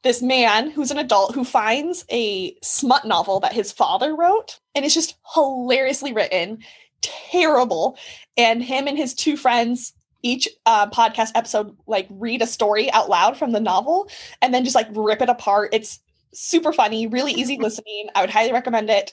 this 0.03 0.23
man 0.23 0.71
who's 0.71 0.91
an 0.91 0.99
adult 0.99 1.35
who 1.35 1.45
finds 1.45 2.05
a 2.11 2.57
smut 2.63 3.05
novel 3.05 3.41
that 3.41 3.53
his 3.53 3.73
father 3.73 4.15
wrote 4.15 4.61
and 4.75 4.85
it's 4.85 4.95
just 4.95 5.17
hilariously 5.35 6.13
written 6.13 6.59
terrible 7.03 7.99
and 8.37 8.63
him 8.63 8.87
and 8.87 8.97
his 8.97 9.15
two 9.15 9.37
friends 9.37 9.93
each 10.23 10.49
uh, 10.65 10.89
podcast 10.91 11.33
episode 11.35 11.77
like 11.87 12.07
read 12.09 12.41
a 12.41 12.47
story 12.47 12.91
out 12.93 13.09
loud 13.09 13.37
from 13.37 13.51
the 13.51 13.61
novel 13.61 14.09
and 14.41 14.55
then 14.55 14.65
just 14.65 14.77
like 14.77 14.89
rip 14.93 15.21
it 15.21 15.29
apart 15.29 15.71
it's 15.73 16.01
super 16.33 16.73
funny 16.73 17.07
really 17.07 17.33
easy 17.33 17.59
listening 17.61 18.09
i 18.15 18.21
would 18.21 18.31
highly 18.31 18.53
recommend 18.53 18.91
it 18.91 19.13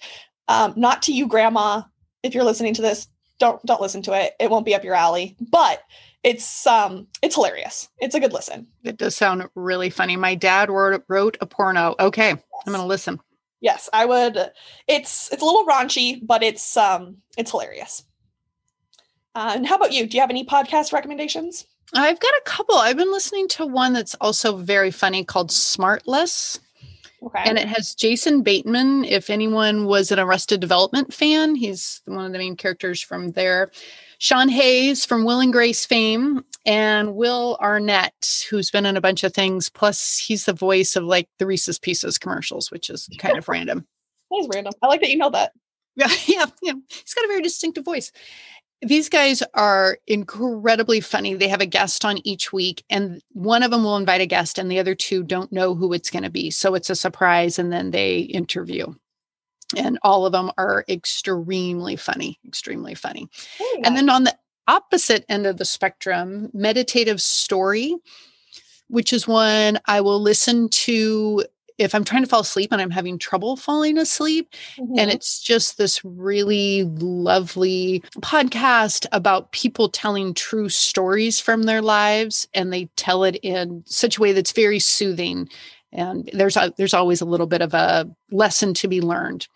um, 0.50 0.74
not 0.76 1.02
to 1.04 1.14
you 1.14 1.28
grandma 1.28 1.82
if 2.22 2.34
you're 2.34 2.44
listening 2.44 2.74
to 2.74 2.82
this 2.82 3.08
don't 3.40 3.64
don't 3.66 3.82
listen 3.82 4.02
to 4.04 4.14
it. 4.14 4.34
It 4.40 4.50
won't 4.50 4.66
be 4.66 4.76
up 4.76 4.84
your 4.84 4.96
alley. 4.96 5.36
But 5.40 5.82
it's 6.24 6.66
um 6.66 7.08
it's 7.22 7.36
hilarious. 7.36 7.90
It's 8.00 8.16
a 8.16 8.20
good 8.20 8.34
listen. 8.34 8.68
It 8.84 8.98
does 8.98 9.16
sound 9.16 9.48
really 9.56 9.90
funny. 9.90 10.16
My 10.16 10.36
dad 10.36 10.70
wrote 10.70 11.04
wrote 11.08 11.38
a 11.42 11.46
porno. 11.46 11.96
Okay, 12.00 12.30
yes. 12.30 12.40
I'm 12.66 12.74
gonna 12.74 12.86
listen. 12.86 13.20
Yes, 13.60 13.90
I 13.94 14.06
would. 14.06 14.38
It's 14.88 15.32
it's 15.32 15.42
a 15.42 15.46
little 15.46 15.66
raunchy, 15.66 16.20
but 16.26 16.44
it's 16.44 16.78
um 16.78 17.18
it's 17.38 17.52
hilarious. 17.52 18.04
Uh, 19.36 19.54
and 19.56 19.68
how 19.68 19.76
about 19.76 19.92
you? 19.92 20.06
Do 20.06 20.16
you 20.16 20.22
have 20.22 20.30
any 20.30 20.46
podcast 20.46 20.94
recommendations? 20.94 21.66
I've 21.96 22.20
got 22.20 22.34
a 22.34 22.42
couple. 22.46 22.76
I've 22.76 22.98
been 22.98 23.12
listening 23.12 23.48
to 23.50 23.66
one 23.66 23.94
that's 23.94 24.16
also 24.16 24.58
very 24.58 24.92
funny 24.92 25.24
called 25.26 25.50
Smartless. 25.50 26.60
Okay. 27.26 27.44
And 27.46 27.58
it 27.58 27.68
has 27.68 27.96
Jason 27.96 28.42
Bateman. 28.42 29.06
If 29.06 29.30
anyone 29.30 29.86
was 29.86 30.12
an 30.12 30.20
Arrested 30.20 30.60
Development 30.60 31.14
fan, 31.14 31.56
he's 31.56 32.02
one 32.06 32.26
of 32.26 32.32
the 32.34 32.38
main 32.38 32.58
characters 32.58 33.02
from 33.02 33.32
there. 33.32 33.72
Sean 34.18 34.50
Hayes 34.50 35.06
from 35.06 35.26
Will 35.26 35.40
and 35.40 35.52
Grace 35.52 35.86
fame, 35.86 36.44
and 36.66 37.16
Will 37.16 37.58
Arnett, 37.62 38.46
who's 38.50 38.72
been 38.72 38.86
in 38.86 38.98
a 38.98 39.02
bunch 39.02 39.24
of 39.24 39.34
things. 39.34 39.70
Plus, 39.70 40.18
he's 40.18 40.46
the 40.46 40.54
voice 40.54 40.96
of 40.96 41.04
like 41.04 41.30
the 41.40 41.46
Reese's 41.46 41.80
Pieces 41.80 42.18
commercials, 42.18 42.72
which 42.72 42.90
is 42.90 43.10
kind 43.20 43.38
of 43.38 43.48
random. 43.48 43.86
That 44.32 44.38
is 44.38 44.50
random. 44.54 44.74
I 44.82 44.88
like 44.88 45.02
that 45.02 45.10
you 45.10 45.18
know 45.18 45.30
that. 45.30 45.52
Yeah, 45.96 46.08
yeah, 46.26 46.46
yeah. 46.64 46.74
He's 46.90 47.14
got 47.14 47.24
a 47.24 47.28
very 47.28 47.44
distinctive 47.44 47.86
voice 47.86 48.12
these 48.86 49.10
guys 49.10 49.44
are 49.54 49.98
incredibly 50.08 51.02
funny. 51.02 51.34
They 51.34 51.48
have 51.48 51.62
a 51.62 51.66
guest 51.66 52.06
on 52.06 52.20
each 52.26 52.54
week, 52.54 52.84
and 52.90 53.22
one 53.30 53.64
of 53.64 53.72
them 53.72 53.84
will 53.84 53.98
invite 53.98 54.22
a 54.22 54.26
guest, 54.26 54.58
and 54.58 54.70
the 54.70 54.80
other 54.80 54.96
two 54.96 55.24
don't 55.24 55.52
know 55.52 55.76
who 55.76 55.94
it's 55.94 56.10
going 56.10 56.24
to 56.24 56.30
be. 56.30 56.52
So 56.52 56.76
it's 56.76 56.90
a 56.90 56.96
surprise, 56.96 57.58
and 57.60 57.72
then 57.72 57.92
they 57.92 58.20
interview. 58.20 58.94
And 59.76 59.98
all 60.04 60.26
of 60.26 60.32
them 60.32 60.52
are 60.58 60.86
extremely 60.88 61.96
funny, 61.96 62.40
extremely 62.46 62.94
funny. 62.94 63.28
And 63.84 63.98
then 63.98 64.10
on 64.10 64.24
the 64.24 64.38
opposite 64.68 65.26
end 65.28 65.48
of 65.48 65.58
the 65.58 65.66
spectrum, 65.66 66.50
Meditative 66.54 67.22
Story, 67.22 67.96
which 68.88 69.12
is 69.12 69.28
one 69.28 69.80
I 69.86 70.02
will 70.02 70.22
listen 70.22 70.70
to 70.70 71.44
if 71.78 71.96
I'm 71.96 72.04
trying 72.04 72.24
to 72.24 72.30
fall 72.30 72.42
asleep 72.42 72.72
and 72.72 72.82
I'm 72.82 72.92
having 72.92 73.18
trouble 73.18 73.56
falling 73.56 73.98
asleep, 73.98 74.52
mm-hmm. 74.78 74.98
and 74.98 75.12
it's 75.12 75.42
just 75.42 75.78
this 75.78 76.04
really 76.04 76.84
lovely 76.84 78.04
podcast 78.18 79.06
about 79.12 79.52
people 79.52 79.90
telling 79.90 80.34
true 80.34 80.70
stories 80.70 81.40
from 81.40 81.64
their 81.64 81.82
lives, 81.82 82.48
and 82.54 82.72
they 82.72 82.86
tell 82.96 83.24
it 83.24 83.36
in 83.38 83.84
such 83.86 84.18
a 84.18 84.22
way 84.22 84.32
that's 84.34 84.52
very 84.52 84.80
soothing. 84.80 85.50
And 85.92 86.30
there's 86.34 86.58
a, 86.58 86.74
there's 86.78 86.94
always 86.94 87.22
a 87.22 87.26
little 87.26 87.48
bit 87.48 87.62
of 87.62 87.74
a 87.74 88.10
lesson 88.32 88.74
to 88.76 88.88
be 88.88 89.02
learned. 89.02 89.48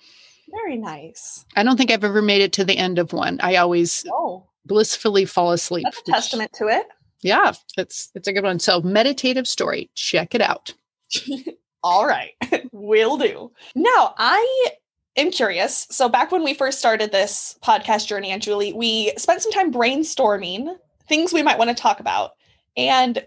Very 0.50 0.78
nice. 0.78 1.46
I 1.56 1.64
don't 1.64 1.78
think 1.78 1.92
I've 1.92 2.04
ever 2.04 2.22
made 2.22 2.42
it 2.42 2.54
to 2.54 2.66
the 2.66 2.78
end 2.78 3.00
of 3.00 3.14
one. 3.14 3.40
I 3.42 3.58
always 3.58 4.06
oh. 4.12 4.46
blissfully 4.66 5.26
fall 5.26 5.52
asleep. 5.52 5.84
That's 5.84 6.02
a 6.08 6.12
testament 6.12 6.54
to 6.54 6.68
it. 6.68 6.88
Yeah, 7.22 7.54
it's 7.78 8.12
it's 8.14 8.28
a 8.28 8.34
good 8.34 8.44
one. 8.44 8.60
So 8.60 8.82
meditative 8.82 9.48
story. 9.48 9.90
Check 9.96 10.36
it 10.36 10.42
out. 10.42 10.74
All 11.84 12.06
right, 12.06 12.32
will 12.72 13.18
do. 13.18 13.52
Now, 13.76 14.14
I 14.18 14.68
am 15.16 15.32
curious. 15.32 15.88
So, 15.90 16.10
back 16.10 16.32
when 16.32 16.44
we 16.44 16.54
first 16.54 16.80
started 16.80 17.12
this 17.12 17.58
podcast 17.64 18.08
journey, 18.08 18.32
and 18.32 18.42
Julie, 18.42 18.74
we 18.74 19.14
spent 19.18 19.42
some 19.42 19.52
time 19.52 19.72
brainstorming 19.72 20.76
things 21.08 21.34
we 21.34 21.44
might 21.44 21.58
want 21.58 21.70
to 21.70 21.76
talk 21.76 22.00
about. 22.00 22.32
And 22.76 23.26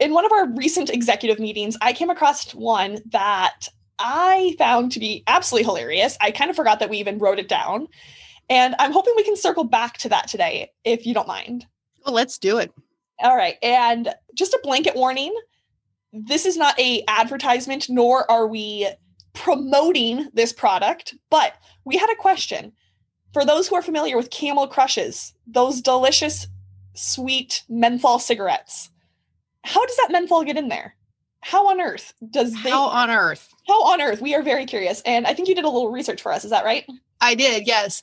in 0.00 0.12
one 0.12 0.24
of 0.24 0.32
our 0.32 0.48
recent 0.54 0.90
executive 0.90 1.38
meetings, 1.38 1.76
I 1.80 1.92
came 1.92 2.10
across 2.10 2.54
one 2.54 2.98
that 3.06 3.68
I 3.98 4.54
found 4.58 4.92
to 4.92 5.00
be 5.00 5.22
absolutely 5.26 5.64
hilarious. 5.64 6.16
I 6.20 6.30
kind 6.30 6.50
of 6.50 6.56
forgot 6.56 6.80
that 6.80 6.90
we 6.90 6.98
even 6.98 7.18
wrote 7.18 7.38
it 7.38 7.48
down. 7.48 7.88
And 8.50 8.74
I'm 8.78 8.92
hoping 8.92 9.14
we 9.16 9.24
can 9.24 9.36
circle 9.36 9.64
back 9.64 9.96
to 9.98 10.08
that 10.10 10.28
today, 10.28 10.70
if 10.84 11.06
you 11.06 11.14
don't 11.14 11.28
mind. 11.28 11.66
Well, 12.04 12.14
let's 12.14 12.38
do 12.38 12.58
it. 12.58 12.72
All 13.20 13.36
right. 13.36 13.56
And 13.62 14.14
just 14.34 14.52
a 14.52 14.60
blanket 14.62 14.96
warning 14.96 15.34
this 16.14 16.46
is 16.46 16.56
not 16.56 16.78
a 16.78 17.02
advertisement 17.08 17.86
nor 17.88 18.30
are 18.30 18.46
we 18.46 18.88
promoting 19.32 20.28
this 20.32 20.52
product 20.52 21.14
but 21.30 21.54
we 21.84 21.96
had 21.96 22.10
a 22.10 22.16
question. 22.16 22.72
For 23.32 23.44
those 23.44 23.66
who 23.66 23.74
are 23.74 23.82
familiar 23.82 24.16
with 24.16 24.30
camel 24.30 24.68
crushes 24.68 25.34
those 25.46 25.80
delicious 25.80 26.46
sweet 26.94 27.64
menthol 27.68 28.18
cigarettes 28.18 28.90
how 29.64 29.84
does 29.84 29.96
that 29.96 30.12
menthol 30.12 30.44
get 30.44 30.58
in 30.58 30.68
there? 30.68 30.94
How 31.40 31.68
on 31.68 31.80
earth 31.80 32.14
does 32.30 32.52
they, 32.62 32.70
how 32.70 32.84
on 32.84 33.10
earth? 33.10 33.52
How 33.66 33.82
on 33.84 34.00
earth? 34.00 34.20
We 34.20 34.34
are 34.34 34.42
very 34.42 34.66
curious 34.66 35.02
and 35.04 35.26
i 35.26 35.34
think 35.34 35.48
you 35.48 35.54
did 35.54 35.64
a 35.64 35.70
little 35.70 35.90
research 35.90 36.22
for 36.22 36.32
us 36.32 36.44
is 36.44 36.50
that 36.50 36.64
right? 36.64 36.86
I 37.20 37.34
did, 37.34 37.66
yes. 37.66 38.02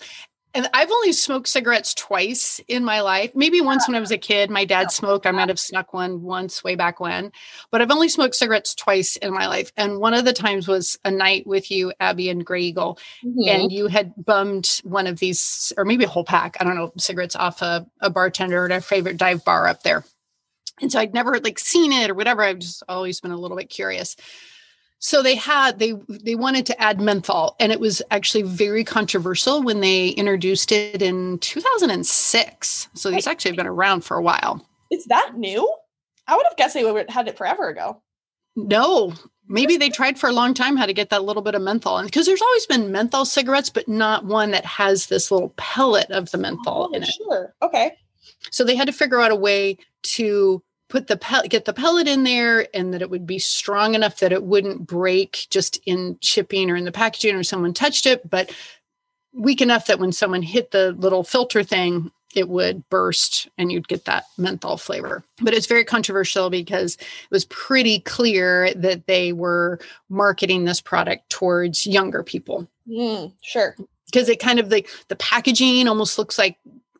And 0.53 0.69
I've 0.73 0.91
only 0.91 1.13
smoked 1.13 1.47
cigarettes 1.47 1.93
twice 1.93 2.59
in 2.67 2.83
my 2.83 3.01
life. 3.01 3.31
Maybe 3.33 3.61
once 3.61 3.87
when 3.87 3.95
I 3.95 4.01
was 4.01 4.11
a 4.11 4.17
kid. 4.17 4.49
My 4.49 4.65
dad 4.65 4.91
smoked. 4.91 5.25
I 5.25 5.31
might 5.31 5.49
have 5.49 5.59
snuck 5.59 5.93
one 5.93 6.21
once 6.21 6.63
way 6.63 6.75
back 6.75 6.99
when. 6.99 7.31
But 7.71 7.81
I've 7.81 7.91
only 7.91 8.09
smoked 8.09 8.35
cigarettes 8.35 8.75
twice 8.75 9.15
in 9.15 9.33
my 9.33 9.47
life. 9.47 9.71
And 9.77 9.99
one 9.99 10.13
of 10.13 10.25
the 10.25 10.33
times 10.33 10.67
was 10.67 10.99
a 11.05 11.11
night 11.11 11.47
with 11.47 11.71
you, 11.71 11.93
Abby 11.99 12.29
and 12.29 12.45
Gray 12.45 12.63
Eagle. 12.63 12.99
Mm-hmm. 13.25 13.47
And 13.47 13.71
you 13.71 13.87
had 13.87 14.13
bummed 14.17 14.81
one 14.83 15.07
of 15.07 15.19
these, 15.19 15.71
or 15.77 15.85
maybe 15.85 16.03
a 16.03 16.09
whole 16.09 16.25
pack, 16.25 16.57
I 16.59 16.65
don't 16.65 16.75
know, 16.75 16.91
cigarettes 16.97 17.35
off 17.35 17.61
a, 17.61 17.87
a 18.01 18.09
bartender 18.09 18.65
at 18.65 18.71
our 18.71 18.81
favorite 18.81 19.17
dive 19.17 19.45
bar 19.45 19.67
up 19.67 19.83
there. 19.83 20.03
And 20.81 20.91
so 20.91 20.99
I'd 20.99 21.13
never 21.13 21.39
like 21.39 21.59
seen 21.59 21.93
it 21.93 22.09
or 22.09 22.15
whatever. 22.15 22.43
I've 22.43 22.59
just 22.59 22.83
always 22.89 23.21
been 23.21 23.31
a 23.31 23.37
little 23.37 23.57
bit 23.57 23.69
curious 23.69 24.15
so 25.01 25.23
they 25.23 25.35
had 25.35 25.79
they 25.79 25.93
they 26.07 26.35
wanted 26.35 26.65
to 26.67 26.79
add 26.79 27.01
menthol 27.01 27.55
and 27.59 27.71
it 27.71 27.79
was 27.79 28.01
actually 28.11 28.43
very 28.43 28.83
controversial 28.83 29.61
when 29.63 29.81
they 29.81 30.09
introduced 30.09 30.71
it 30.71 31.01
in 31.01 31.39
2006 31.39 32.87
so 32.93 33.09
these 33.09 33.27
actually 33.27 33.49
have 33.49 33.57
been 33.57 33.67
around 33.67 34.01
for 34.01 34.15
a 34.15 34.21
while. 34.21 34.65
Is 34.91 35.05
that 35.05 35.33
new? 35.35 35.69
I 36.27 36.35
would 36.37 36.45
have 36.47 36.55
guessed 36.55 36.75
they 36.75 36.85
would 36.85 36.95
have 36.95 37.09
had 37.09 37.27
it 37.27 37.37
forever 37.37 37.67
ago. 37.67 38.01
No. 38.55 39.13
Maybe 39.47 39.75
they 39.75 39.89
tried 39.89 40.19
for 40.19 40.29
a 40.29 40.33
long 40.33 40.53
time 40.53 40.77
how 40.77 40.85
to 40.85 40.93
get 40.93 41.09
that 41.09 41.23
little 41.23 41.41
bit 41.41 41.55
of 41.55 41.63
menthol 41.63 41.97
and 41.97 42.07
because 42.07 42.27
there's 42.27 42.41
always 42.41 42.67
been 42.67 42.91
menthol 42.91 43.25
cigarettes 43.25 43.71
but 43.71 43.87
not 43.87 44.25
one 44.25 44.51
that 44.51 44.65
has 44.65 45.07
this 45.07 45.31
little 45.31 45.53
pellet 45.57 46.11
of 46.11 46.29
the 46.29 46.37
menthol 46.37 46.89
oh, 46.91 46.95
in 46.95 47.01
it. 47.01 47.09
sure. 47.09 47.55
Okay. 47.63 47.97
So 48.51 48.63
they 48.63 48.75
had 48.75 48.87
to 48.87 48.93
figure 48.93 49.19
out 49.19 49.31
a 49.31 49.35
way 49.35 49.77
to 50.03 50.61
put 50.91 51.07
the 51.07 51.15
pellet 51.15 51.49
get 51.49 51.63
the 51.63 51.73
pellet 51.73 52.05
in 52.05 52.23
there 52.23 52.67
and 52.75 52.93
that 52.93 53.01
it 53.01 53.09
would 53.09 53.25
be 53.25 53.39
strong 53.39 53.95
enough 53.95 54.19
that 54.19 54.33
it 54.33 54.43
wouldn't 54.43 54.85
break 54.85 55.47
just 55.49 55.79
in 55.85 56.17
shipping 56.21 56.69
or 56.69 56.75
in 56.75 56.83
the 56.83 56.91
packaging 56.91 57.33
or 57.33 57.43
someone 57.43 57.73
touched 57.73 58.05
it 58.05 58.29
but 58.29 58.53
weak 59.33 59.61
enough 59.61 59.87
that 59.87 59.99
when 59.99 60.11
someone 60.11 60.41
hit 60.41 60.71
the 60.71 60.91
little 60.91 61.23
filter 61.23 61.63
thing 61.63 62.11
it 62.35 62.49
would 62.49 62.87
burst 62.89 63.49
and 63.57 63.71
you'd 63.71 63.87
get 63.87 64.05
that 64.05 64.25
menthol 64.37 64.77
flavor. 64.77 65.23
But 65.41 65.53
it's 65.53 65.67
very 65.67 65.83
controversial 65.83 66.49
because 66.49 66.95
it 66.95 67.31
was 67.31 67.45
pretty 67.45 67.99
clear 67.99 68.73
that 68.73 69.05
they 69.07 69.33
were 69.33 69.79
marketing 70.09 70.63
this 70.65 70.79
product 70.79 71.29
towards 71.29 71.85
younger 71.85 72.23
people. 72.23 72.67
Mm, 72.87 73.33
sure. 73.41 73.75
Because 74.05 74.29
it 74.29 74.39
kind 74.39 74.59
of 74.59 74.69
like 74.71 74.89
the 75.07 75.15
packaging 75.17 75.87
almost 75.87 76.17
looks 76.17 76.37
like 76.37 76.57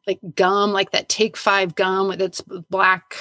like 0.07 0.19
gum 0.35 0.71
like 0.71 0.91
that 0.91 1.09
take 1.09 1.37
five 1.37 1.75
gum 1.75 2.15
that's 2.17 2.41
black 2.41 3.15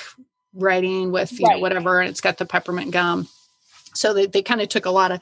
writing 0.54 1.12
with 1.12 1.33
you 1.38 1.47
right. 1.47 1.54
know 1.54 1.61
whatever 1.61 2.00
and 2.00 2.09
it's 2.09 2.21
got 2.21 2.38
the 2.38 2.47
peppermint 2.47 2.90
gum 2.90 3.28
so 3.95 4.14
they, 4.14 4.26
they 4.26 4.42
kind 4.42 4.61
of 4.61 4.69
took 4.69 4.87
a 4.87 4.90
lot 4.90 5.12
of 5.12 5.21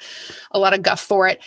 a 0.50 0.58
lot 0.58 0.74
of 0.74 0.82
guff 0.82 1.00
for 1.00 1.28
it 1.28 1.40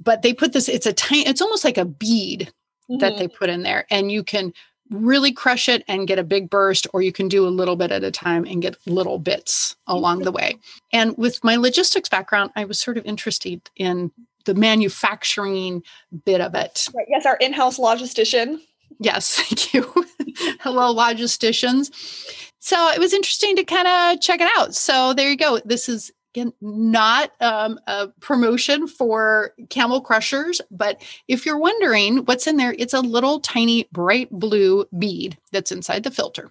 but 0.00 0.22
they 0.22 0.32
put 0.32 0.52
this 0.52 0.68
it's 0.68 0.86
a 0.86 0.92
tiny 0.92 1.26
it's 1.26 1.42
almost 1.42 1.64
like 1.64 1.78
a 1.78 1.84
bead 1.84 2.52
mm-hmm. 2.90 2.98
that 2.98 3.16
they 3.16 3.28
put 3.28 3.50
in 3.50 3.62
there 3.62 3.86
and 3.90 4.12
you 4.12 4.22
can 4.22 4.52
really 4.90 5.32
crush 5.32 5.68
it 5.68 5.82
and 5.88 6.06
get 6.06 6.18
a 6.18 6.24
big 6.24 6.50
burst 6.50 6.86
or 6.92 7.00
you 7.00 7.10
can 7.10 7.26
do 7.26 7.46
a 7.46 7.48
little 7.48 7.74
bit 7.74 7.90
at 7.90 8.04
a 8.04 8.10
time 8.10 8.44
and 8.44 8.60
get 8.60 8.76
little 8.86 9.18
bits 9.18 9.74
along 9.86 10.20
the 10.20 10.32
way 10.32 10.56
and 10.92 11.16
with 11.16 11.42
my 11.42 11.56
logistics 11.56 12.08
background 12.08 12.50
i 12.56 12.64
was 12.64 12.78
sort 12.78 12.96
of 12.96 13.04
interested 13.04 13.70
in 13.76 14.10
the 14.44 14.54
manufacturing 14.54 15.82
bit 16.24 16.40
of 16.40 16.54
it 16.54 16.88
right. 16.94 17.06
yes 17.08 17.26
our 17.26 17.36
in-house 17.36 17.78
logistician 17.78 18.60
yes 19.04 19.36
thank 19.40 19.74
you 19.74 19.82
hello 20.60 20.94
logisticians 20.94 21.90
so 22.64 22.90
it 22.90 22.98
was 22.98 23.12
interesting 23.12 23.56
to 23.56 23.64
kind 23.64 23.86
of 23.86 24.22
check 24.22 24.40
it 24.40 24.50
out. 24.56 24.74
So 24.74 25.12
there 25.12 25.28
you 25.28 25.36
go. 25.36 25.60
This 25.66 25.86
is 25.86 26.10
again 26.34 26.50
not 26.62 27.30
um, 27.42 27.78
a 27.86 28.08
promotion 28.20 28.88
for 28.88 29.52
camel 29.68 30.00
crushers, 30.00 30.62
but 30.70 31.02
if 31.28 31.44
you're 31.44 31.58
wondering 31.58 32.24
what's 32.24 32.46
in 32.46 32.56
there, 32.56 32.74
it's 32.78 32.94
a 32.94 33.00
little 33.00 33.38
tiny 33.38 33.86
bright 33.92 34.30
blue 34.30 34.86
bead 34.98 35.36
that's 35.52 35.72
inside 35.72 36.04
the 36.04 36.10
filter. 36.10 36.50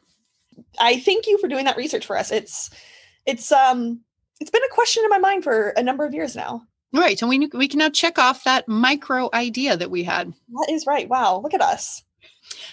I 0.80 1.00
thank 1.00 1.26
you 1.26 1.40
for 1.40 1.48
doing 1.48 1.66
that 1.66 1.78
research 1.78 2.06
for 2.06 2.16
us. 2.16 2.32
It's 2.32 2.70
it's 3.26 3.52
um 3.52 4.00
it's 4.40 4.52
been 4.52 4.62
a 4.64 4.76
question 4.76 5.04
in 5.04 5.10
my 5.10 5.18
mind 5.18 5.44
for 5.44 5.70
a 5.70 5.82
number 5.82 6.06
of 6.06 6.14
years 6.14 6.36
now. 6.36 6.62
Right. 6.94 7.20
And 7.24 7.30
we 7.30 7.50
we 7.56 7.68
can 7.68 7.80
now 7.80 7.90
check 7.90 8.20
off 8.20 8.44
that 8.44 8.68
micro 8.68 9.32
idea 9.34 9.76
that 9.78 9.90
we 9.90 10.04
had. 10.04 10.32
That 10.32 10.68
is 10.70 10.86
right. 10.86 11.10
Wow. 11.10 11.40
Look 11.40 11.56
at 11.56 11.62
us. 11.62 12.04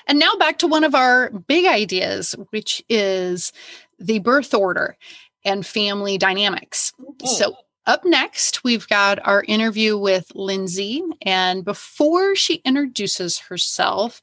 And 0.06 0.18
now 0.18 0.34
back 0.38 0.58
to 0.58 0.66
one 0.66 0.84
of 0.84 0.94
our 0.94 1.30
big 1.30 1.66
ideas, 1.66 2.34
which 2.50 2.82
is 2.88 3.52
the 3.98 4.18
birth 4.20 4.54
order 4.54 4.96
and 5.44 5.66
family 5.66 6.18
dynamics. 6.18 6.92
Mm-hmm. 7.00 7.26
So, 7.26 7.54
up 7.86 8.04
next, 8.04 8.62
we've 8.62 8.86
got 8.88 9.26
our 9.26 9.42
interview 9.48 9.96
with 9.96 10.30
Lindsay. 10.34 11.02
And 11.22 11.64
before 11.64 12.36
she 12.36 12.56
introduces 12.64 13.38
herself, 13.38 14.20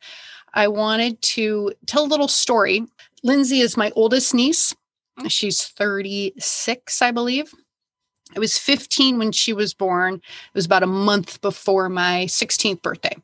I 0.54 0.68
wanted 0.68 1.22
to 1.22 1.74
tell 1.86 2.06
a 2.06 2.08
little 2.08 2.28
story. 2.28 2.86
Lindsay 3.24 3.62
is 3.62 3.76
my 3.76 3.92
oldest 3.96 4.34
niece. 4.34 4.76
She's 5.28 5.64
36, 5.64 7.02
I 7.02 7.12
believe. 7.12 7.54
I 8.36 8.40
was 8.40 8.58
15 8.58 9.18
when 9.18 9.32
she 9.32 9.54
was 9.54 9.74
born. 9.74 10.16
It 10.16 10.54
was 10.54 10.66
about 10.66 10.84
a 10.84 10.88
month 10.88 11.42
before 11.42 11.90
my 11.90 12.26
16th 12.26 12.82
birthday. 12.82 13.16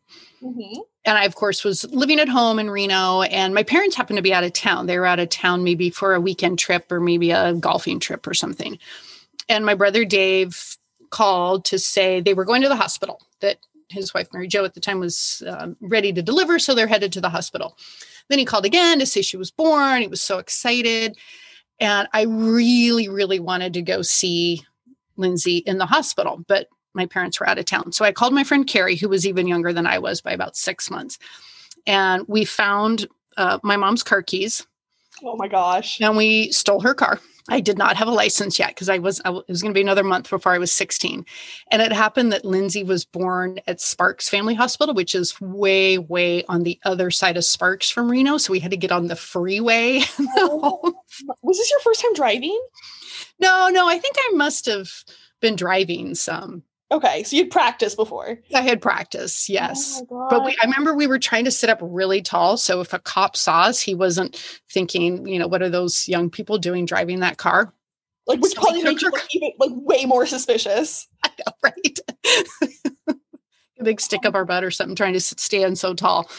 Mm-hmm. 0.42 0.82
And 1.06 1.18
I, 1.18 1.26
of 1.26 1.36
course, 1.36 1.64
was 1.64 1.84
living 1.92 2.20
at 2.20 2.30
home 2.30 2.60
in 2.60 2.70
Reno, 2.70 3.24
and 3.24 3.54
my 3.54 3.64
parents 3.64 3.96
happened 3.96 4.18
to 4.18 4.24
be 4.24 4.34
out 4.34 4.46
of 4.46 4.54
town. 4.54 4.86
They 4.86 4.98
were 4.98 5.06
out 5.06 5.20
of 5.20 5.30
town 5.30 5.64
maybe 5.64 5.90
for 5.90 6.14
a 6.14 6.22
weekend 6.22 6.60
trip 6.60 6.90
or 6.92 7.02
maybe 7.02 7.32
a 7.32 7.54
golfing 7.54 8.00
trip 8.00 8.26
or 8.26 8.34
something. 8.34 8.80
And 9.50 9.66
my 9.66 9.74
brother 9.74 10.06
Dave 10.06 10.78
called 11.10 11.66
to 11.66 11.78
say 11.78 12.22
they 12.22 12.34
were 12.34 12.46
going 12.46 12.62
to 12.62 12.70
the 12.70 12.76
hospital, 12.76 13.22
that 13.42 13.58
his 13.90 14.14
wife, 14.14 14.30
Mary 14.34 14.48
Jo, 14.48 14.64
at 14.64 14.74
the 14.74 14.80
time 14.80 15.00
was 15.00 15.44
um, 15.48 15.76
ready 15.82 16.14
to 16.14 16.22
deliver. 16.22 16.58
So 16.58 16.74
they're 16.74 16.88
headed 16.88 17.12
to 17.14 17.22
the 17.22 17.30
hospital. 17.30 17.78
Then 18.30 18.40
he 18.40 18.46
called 18.46 18.66
again 18.66 19.00
to 19.00 19.06
say 19.06 19.22
she 19.22 19.38
was 19.38 19.52
born. 19.52 20.02
He 20.02 20.08
was 20.08 20.22
so 20.22 20.40
excited. 20.40 21.18
And 21.80 22.08
I 22.14 22.24
really, 22.24 23.10
really 23.10 23.40
wanted 23.40 23.74
to 23.74 23.82
go 23.82 24.02
see 24.02 24.64
Lindsay 25.18 25.58
in 25.58 25.78
the 25.78 25.86
hospital, 25.86 26.44
but 26.48 26.68
my 26.94 27.06
parents 27.06 27.40
were 27.40 27.48
out 27.48 27.58
of 27.58 27.66
town. 27.66 27.92
So 27.92 28.06
I 28.06 28.12
called 28.12 28.34
my 28.34 28.44
friend 28.44 28.68
Carrie, 28.68 28.96
who 28.96 29.10
was 29.10 29.26
even 29.26 29.48
younger 29.48 29.74
than 29.74 29.88
I 29.88 30.00
was 30.00 30.22
by 30.22 30.32
about 30.32 30.56
six 30.56 30.90
months. 30.92 31.18
And 31.86 32.26
we 32.28 32.46
found 32.46 33.08
uh, 33.38 33.60
my 33.64 33.78
mom's 33.78 34.04
car 34.04 34.22
keys. 34.22 34.66
Oh 35.24 35.36
my 35.36 35.48
gosh. 35.48 36.00
And 36.02 36.18
we 36.18 36.52
stole 36.52 36.82
her 36.82 36.94
car. 36.94 37.20
I 37.50 37.60
did 37.60 37.78
not 37.78 37.98
have 37.98 38.08
a 38.08 38.12
license 38.12 38.58
yet 38.58 38.70
because 38.70 38.88
I 38.88 39.00
was, 39.00 39.22
I, 39.26 39.32
it 39.32 39.50
was 39.50 39.62
going 39.62 39.74
to 39.74 39.78
be 39.78 39.82
another 39.82 40.04
month 40.04 40.30
before 40.30 40.54
I 40.54 40.58
was 40.58 40.72
16. 40.72 41.26
And 41.72 41.82
it 41.82 41.92
happened 41.92 42.32
that 42.32 42.46
Lindsay 42.46 42.84
was 42.84 43.04
born 43.04 43.60
at 43.68 43.82
Sparks 43.82 44.30
Family 44.30 44.54
Hospital, 44.54 44.96
which 44.96 45.14
is 45.14 45.40
way, 45.42 45.98
way 45.98 46.46
on 46.46 46.64
the 46.64 46.80
other 46.86 47.12
side 47.12 47.36
of 47.36 47.44
Sparks 47.44 47.90
from 47.90 48.10
Reno. 48.10 48.38
So 48.38 48.54
we 48.54 48.60
had 48.60 48.72
to 48.72 48.78
get 48.78 48.94
on 48.94 49.08
the 49.08 49.16
freeway. 49.16 50.02
Oh, 50.36 50.96
was 51.44 51.58
this 51.58 51.70
your 51.70 51.80
first 51.82 52.02
time 52.02 52.14
driving? 52.16 52.60
No, 53.44 53.68
no, 53.68 53.90
I 53.90 54.00
think 54.00 54.16
I 54.18 54.32
must 54.36 54.66
have 54.68 54.90
been 55.42 55.58
driving 55.58 56.16
some. 56.16 56.64
Okay, 56.92 57.24
so 57.24 57.36
you'd 57.36 57.52
practiced 57.52 57.98
before. 57.98 58.40
I 58.54 58.62
had 58.62 58.82
practice, 58.82 59.50
yes. 59.50 60.02
Oh 60.10 60.28
but 60.30 60.46
we, 60.46 60.56
I 60.62 60.66
remember 60.66 60.94
we 60.96 61.08
were 61.08 61.20
trying 61.20 61.44
to 61.46 61.52
sit 61.52 61.70
up 61.70 61.80
really 61.82 62.22
tall. 62.22 62.56
So 62.56 62.82
if 62.82 62.94
a 62.94 63.00
cop 63.00 63.36
saw 63.36 63.64
us, 63.64 63.82
he 63.82 63.96
wasn't 63.96 64.36
thinking, 64.72 65.28
you 65.28 65.40
know, 65.40 65.48
what 65.48 65.62
are 65.62 65.70
those 65.70 66.08
young 66.08 66.30
people 66.30 66.58
doing 66.58 66.86
driving 66.86 67.20
that 67.20 67.38
car? 67.38 67.74
Like, 68.28 68.40
which 68.40 68.54
so 68.54 68.62
probably 68.62 68.84
makes 68.84 69.02
you 69.02 69.10
look 69.10 69.26
even 69.32 69.52
like 69.60 69.72
way 69.74 70.06
more 70.06 70.26
suspicious. 70.26 71.08
I 71.24 71.30
know, 71.40 71.54
right? 71.64 73.18
big 73.84 74.02
stick 74.02 74.26
up 74.26 74.36
our 74.36 74.46
butt 74.46 74.64
or 74.64 74.72
something, 74.72 74.96
trying 74.96 75.14
to 75.14 75.22
stand 75.22 75.78
so 75.78 75.94
tall. 75.94 76.30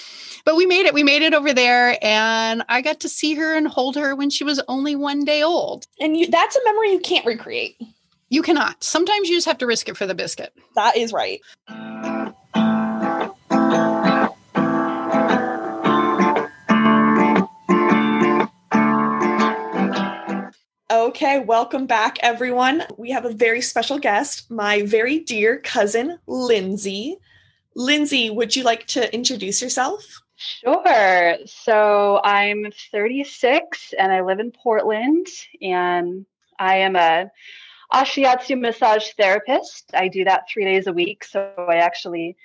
But 0.45 0.57
we 0.57 0.67
made 0.67 0.87
it. 0.87 0.93
We 0.93 1.03
made 1.03 1.23
it 1.23 1.33
over 1.33 1.53
there, 1.53 1.97
and 2.03 2.63
I 2.69 2.83
got 2.83 3.01
to 3.01 3.09
see 3.09 3.35
her 3.35 3.57
and 3.57 3.67
hold 3.67 3.97
her 3.97 4.15
when 4.15 4.31
she 4.31 4.45
was 4.45 4.61
only 4.69 4.95
one 4.95 5.25
day 5.25 5.43
old. 5.43 5.87
And 6.01 6.17
you, 6.17 6.27
that's 6.29 6.57
a 6.57 6.61
memory 6.65 6.93
you 6.93 7.01
can't 7.01 7.25
recreate. 7.25 7.81
You 8.29 8.43
cannot. 8.43 8.83
Sometimes 8.83 9.29
you 9.29 9.37
just 9.37 9.47
have 9.47 9.59
to 9.59 9.67
risk 9.67 9.89
it 9.89 9.97
for 9.97 10.07
the 10.07 10.15
biscuit. 10.15 10.53
That 10.75 10.97
is 10.97 11.13
right. 11.13 11.41
Okay, 20.91 21.39
welcome 21.41 21.87
back, 21.87 22.19
everyone. 22.23 22.85
We 22.97 23.11
have 23.11 23.25
a 23.25 23.33
very 23.33 23.61
special 23.61 23.99
guest, 23.99 24.51
my 24.51 24.83
very 24.83 25.21
dear 25.21 25.59
cousin, 25.59 26.19
Lindsay. 26.27 27.19
Lindsay, 27.77 28.31
would 28.31 28.55
you 28.55 28.63
like 28.63 28.87
to 28.89 29.13
introduce 29.15 29.61
yourself? 29.61 30.23
Sure. 30.37 31.37
So 31.47 32.21
I'm 32.23 32.67
36 32.91 33.95
and 33.99 34.13
I 34.13 34.23
live 34.23 34.41
in 34.41 34.51
Portland, 34.51 35.27
and 35.63 36.27
I 36.59 36.77
am 36.79 36.97
a 36.97 37.31
Ashiatsu 37.93 38.61
massage 38.61 39.11
therapist. 39.13 39.91
I 39.95 40.09
do 40.09 40.25
that 40.25 40.49
three 40.53 40.65
days 40.65 40.87
a 40.87 40.93
week. 40.93 41.25
So 41.25 41.53
I 41.57 41.77
actually 41.77 42.37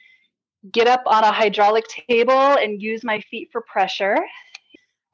get 0.71 0.87
up 0.87 1.03
on 1.05 1.23
a 1.23 1.31
hydraulic 1.31 1.85
table 1.87 2.33
and 2.33 2.81
use 2.81 3.03
my 3.03 3.21
feet 3.21 3.49
for 3.51 3.61
pressure. 3.61 4.17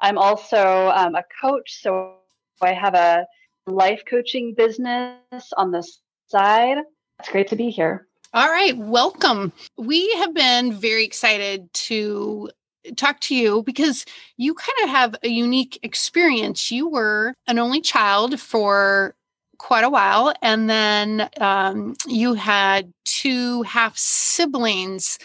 I'm 0.02 0.18
also 0.18 0.92
um, 0.94 1.16
a 1.16 1.24
coach. 1.42 1.82
So 1.82 2.16
I 2.62 2.74
have 2.74 2.96
a 2.96 3.26
life 3.68 4.04
coaching 4.08 4.54
business 4.54 5.54
on 5.56 5.72
the 5.72 5.88
side. 6.28 6.78
It's 7.20 7.30
great 7.30 7.48
to 7.50 7.56
be 7.56 7.70
here. 7.70 8.08
All 8.36 8.50
right, 8.50 8.78
welcome. 8.78 9.54
We 9.78 10.12
have 10.16 10.34
been 10.34 10.74
very 10.74 11.06
excited 11.06 11.72
to 11.72 12.50
talk 12.98 13.22
to 13.22 13.34
you 13.34 13.64
because 13.64 14.04
you 14.36 14.54
kind 14.54 14.78
of 14.84 14.90
have 14.90 15.16
a 15.24 15.30
unique 15.30 15.80
experience. 15.84 16.70
You 16.70 16.90
were 16.90 17.34
an 17.48 17.60
only 17.60 17.80
child 17.80 18.38
for 18.38 19.16
quite 19.58 19.86
a 19.86 19.90
while. 19.90 20.34
And 20.42 20.70
then 20.70 21.30
um, 21.40 21.96
you 22.08 22.34
had 22.34 22.92
two 23.06 23.62
half 23.62 23.98
siblings. 23.98 25.18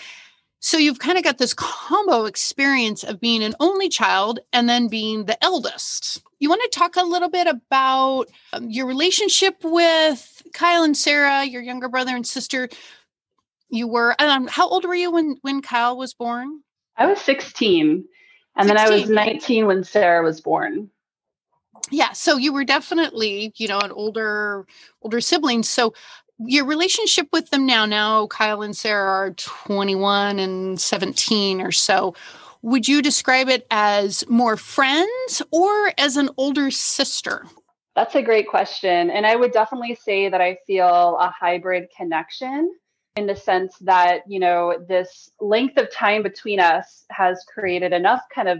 So 0.61 0.77
you've 0.77 1.01
kind 1.01 1.19
of 1.19 1.25
got 1.25 1.39
this 1.39 1.55
combo 1.55 2.27
experience 2.27 3.03
of 3.03 3.19
being 3.19 3.43
an 3.43 3.57
only 3.59 3.89
child 3.89 4.39
and 4.53 4.69
then 4.69 4.87
being 4.87 5.25
the 5.25 5.43
eldest. 5.43 6.23
You 6.39 6.49
want 6.49 6.63
to 6.63 6.79
talk 6.79 6.95
a 6.95 7.03
little 7.03 7.29
bit 7.29 7.49
about 7.49 8.27
um, 8.53 8.71
your 8.71 8.87
relationship 8.87 9.57
with 9.65 10.43
Kyle 10.53 10.85
and 10.85 10.97
Sarah, 10.97 11.45
your 11.45 11.61
younger 11.61 11.89
brother 11.89 12.15
and 12.15 12.27
sister. 12.27 12.69
You 13.71 13.89
were 13.89 14.15
um, 14.21 14.47
how 14.47 14.69
old 14.69 14.85
were 14.85 14.95
you 14.95 15.11
when 15.11 15.37
when 15.43 15.63
Kyle 15.63 15.97
was 15.97 16.15
born? 16.15 16.61
I 16.97 17.07
was 17.07 17.21
16 17.21 18.05
and 18.57 18.67
16. 18.67 18.67
then 18.67 18.79
I 18.79 18.91
was 18.91 19.09
19 19.09 19.67
when 19.67 19.85
Sarah 19.85 20.23
was 20.23 20.41
born 20.41 20.91
yeah 21.91 22.13
so 22.13 22.37
you 22.37 22.53
were 22.53 22.65
definitely 22.65 23.53
you 23.57 23.69
know 23.69 23.81
an 23.81 23.93
older 23.93 24.67
older 25.03 25.21
sibling 25.21 25.63
so 25.63 25.93
your 26.39 26.65
relationship 26.65 27.29
with 27.33 27.51
them 27.51 27.67
now 27.67 27.85
now 27.85 28.27
kyle 28.27 28.63
and 28.63 28.77
sarah 28.77 29.09
are 29.09 29.31
21 29.31 30.39
and 30.39 30.81
17 30.81 31.61
or 31.61 31.73
so 31.73 32.15
would 32.63 32.87
you 32.87 33.01
describe 33.01 33.49
it 33.49 33.67
as 33.71 34.27
more 34.29 34.57
friends 34.57 35.43
or 35.51 35.93
as 35.99 36.17
an 36.17 36.31
older 36.37 36.71
sister 36.71 37.47
that's 37.97 38.15
a 38.15 38.23
great 38.23 38.49
question 38.49 39.11
and 39.11 39.27
i 39.27 39.37
would 39.37 39.53
definitely 39.53 39.95
say 39.95 40.29
that 40.29 40.41
i 40.41 40.57
feel 40.67 41.17
a 41.19 41.31
hybrid 41.31 41.89
connection 41.97 42.73
in 43.17 43.27
the 43.27 43.37
sense 43.37 43.77
that 43.81 44.23
you 44.27 44.41
know 44.41 44.85
this 44.89 45.31
length 45.41 45.77
of 45.79 45.93
time 45.93 46.23
between 46.23 46.61
us 46.61 47.05
has 47.11 47.45
created 47.53 47.93
enough 47.93 48.23
kind 48.35 48.49
of 48.49 48.59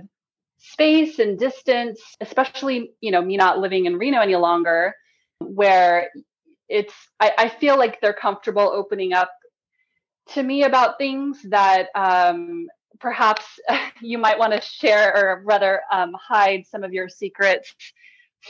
space 0.61 1.19
and 1.19 1.39
distance, 1.39 2.01
especially, 2.21 2.93
you 3.01 3.11
know, 3.11 3.23
me 3.23 3.37
not 3.37 3.59
living 3.59 3.87
in 3.87 3.97
Reno 3.97 4.21
any 4.21 4.37
longer, 4.37 4.95
where 5.39 6.11
it's, 6.69 6.95
I, 7.19 7.33
I 7.39 7.49
feel 7.49 7.79
like 7.79 8.01
they're 8.01 8.13
comfortable 8.13 8.71
opening 8.73 9.13
up 9.13 9.31
to 10.29 10.43
me 10.43 10.65
about 10.65 10.99
things 10.99 11.39
that 11.49 11.89
um, 11.95 12.69
perhaps 13.01 13.59
you 14.03 14.19
might 14.19 14.39
want 14.39 14.53
to 14.53 14.61
share 14.61 15.17
or 15.17 15.43
rather 15.45 15.81
um, 15.91 16.15
hide 16.15 16.65
some 16.71 16.85
of 16.85 16.93
your 16.93 17.09
secrets 17.09 17.75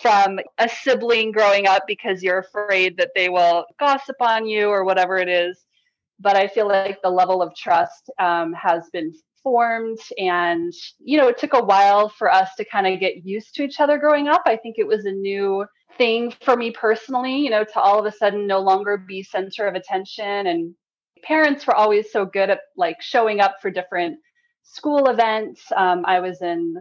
from 0.03 0.39
a 0.59 0.69
sibling 0.69 1.33
growing 1.33 1.67
up 1.67 1.85
because 1.87 2.23
you're 2.23 2.39
afraid 2.39 2.97
that 2.97 3.11
they 3.15 3.29
will 3.29 3.65
gossip 3.79 4.17
on 4.21 4.47
you 4.47 4.69
or 4.69 4.85
whatever 4.85 5.17
it 5.17 5.29
is. 5.29 5.65
But 6.21 6.37
I 6.37 6.49
feel 6.49 6.69
like 6.69 7.01
the 7.03 7.11
level 7.11 7.43
of 7.43 7.55
trust 7.57 8.11
um, 8.19 8.53
has 8.53 8.89
been 8.93 9.13
formed. 9.43 9.99
And 10.19 10.73
you 10.99 11.19
know 11.19 11.29
it 11.29 11.39
took 11.39 11.55
a 11.55 11.65
while 11.65 12.09
for 12.09 12.33
us 12.33 12.55
to 12.57 12.65
kind 12.65 12.87
of 12.87 13.01
get 13.01 13.25
used 13.27 13.55
to 13.55 13.63
each 13.63 13.81
other 13.81 13.99
growing 13.99 14.29
up. 14.29 14.43
I 14.47 14.57
think 14.57 14.77
it 14.79 14.87
was 14.87 15.05
a 15.05 15.13
new 15.13 15.65
thing 15.99 16.33
for 16.43 16.57
me 16.57 16.71
personally 16.71 17.37
you 17.37 17.51
know 17.51 17.65
to 17.65 17.81
all 17.81 17.99
of 17.99 18.07
a 18.07 18.17
sudden 18.17 18.47
no 18.47 18.61
longer 18.61 18.97
be 18.97 19.23
center 19.23 19.67
of 19.67 19.75
attention. 19.75 20.47
And 20.47 20.75
parents 21.23 21.67
were 21.67 21.75
always 21.75 22.11
so 22.13 22.25
good 22.25 22.51
at 22.51 22.61
like 22.77 23.01
showing 23.01 23.41
up 23.41 23.57
for 23.61 23.71
different 23.71 24.19
school 24.63 25.09
events. 25.09 25.63
Um, 25.77 26.05
i 26.07 26.21
was 26.21 26.43
in 26.43 26.77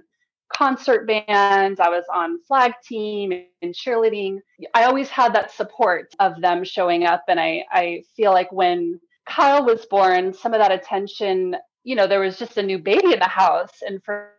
concert 0.52 1.06
bands 1.06 1.80
i 1.80 1.90
was 1.90 2.06
on 2.12 2.42
flag 2.48 2.74
team 2.84 3.46
and 3.62 3.74
cheerleading. 3.74 4.40
I 4.74 4.86
always 4.86 5.10
had 5.10 5.34
that 5.36 5.52
support 5.52 6.14
of 6.20 6.42
them 6.42 6.64
showing 6.64 7.06
up. 7.06 7.24
And 7.28 7.40
i 7.40 7.64
i 7.72 8.04
feel 8.16 8.32
like 8.32 8.52
when 8.52 9.00
Kyle 9.30 9.64
was 9.66 9.86
born, 9.86 10.34
some 10.34 10.54
of 10.54 10.60
that 10.60 10.72
attention 10.72 11.56
you 11.84 11.96
know 11.96 12.08
there 12.08 12.20
was 12.20 12.38
just 12.38 12.58
a 12.58 12.64
new 12.64 12.78
baby 12.78 13.14
in 13.14 13.20
the 13.20 13.28
house. 13.28 13.82
And 13.86 14.04
for 14.04 14.32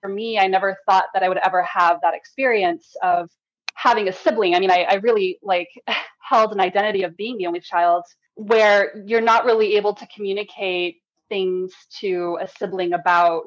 for 0.00 0.08
me 0.08 0.36
i 0.36 0.48
never 0.48 0.76
thought 0.84 1.04
that 1.14 1.22
i 1.22 1.28
would 1.28 1.38
ever 1.38 1.62
have 1.62 2.00
that 2.02 2.14
experience 2.14 2.96
of 3.02 3.30
having 3.74 4.08
a 4.08 4.12
sibling. 4.12 4.54
I 4.54 4.60
mean 4.60 4.70
i, 4.70 4.82
I 4.82 4.94
really 4.94 5.38
like 5.42 5.68
held 6.20 6.52
an 6.52 6.60
identity 6.60 7.04
of 7.04 7.16
being 7.16 7.38
the 7.38 7.46
only 7.46 7.60
child 7.60 8.04
where 8.34 9.00
you're 9.06 9.20
not 9.20 9.44
really 9.44 9.76
able 9.76 9.94
to 9.94 10.08
communicate 10.14 10.96
things 11.28 11.72
to 12.00 12.38
a 12.40 12.48
sibling 12.48 12.94
about 12.94 13.44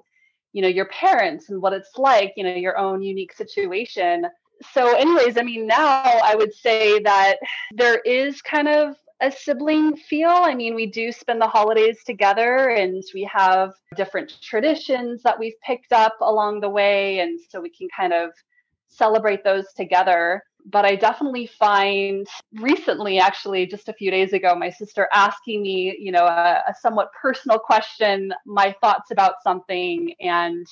you 0.53 0.61
know 0.61 0.67
your 0.67 0.85
parents 0.85 1.49
and 1.49 1.61
what 1.61 1.73
it's 1.73 1.97
like 1.97 2.33
you 2.37 2.43
know 2.43 2.55
your 2.55 2.77
own 2.77 3.01
unique 3.01 3.33
situation. 3.33 4.25
So 4.71 4.95
anyways 4.95 5.37
i 5.37 5.41
mean 5.41 5.67
now 5.67 6.03
i 6.23 6.35
would 6.35 6.53
say 6.53 6.99
that 6.99 7.35
there 7.73 7.99
is 7.99 8.41
kind 8.41 8.69
of 8.69 8.95
a 9.21 9.31
sibling 9.31 9.95
feel. 9.95 10.29
I 10.29 10.53
mean, 10.53 10.75
we 10.75 10.85
do 10.85 11.11
spend 11.11 11.41
the 11.41 11.47
holidays 11.47 11.99
together 12.05 12.69
and 12.69 13.03
we 13.13 13.23
have 13.23 13.73
different 13.95 14.33
traditions 14.41 15.23
that 15.23 15.39
we've 15.39 15.59
picked 15.65 15.93
up 15.93 16.15
along 16.21 16.59
the 16.59 16.69
way. 16.69 17.19
And 17.19 17.39
so 17.49 17.61
we 17.61 17.69
can 17.69 17.87
kind 17.95 18.13
of 18.13 18.31
celebrate 18.87 19.43
those 19.43 19.71
together. 19.73 20.43
But 20.65 20.83
I 20.83 20.95
definitely 20.95 21.47
find 21.47 22.27
recently, 22.53 23.19
actually, 23.19 23.67
just 23.67 23.87
a 23.87 23.93
few 23.93 24.09
days 24.09 24.33
ago, 24.33 24.55
my 24.55 24.71
sister 24.71 25.07
asking 25.13 25.61
me, 25.61 25.95
you 25.99 26.11
know, 26.11 26.25
a, 26.25 26.63
a 26.67 26.73
somewhat 26.81 27.11
personal 27.19 27.59
question, 27.59 28.33
my 28.45 28.75
thoughts 28.81 29.11
about 29.11 29.35
something. 29.43 30.13
And 30.19 30.65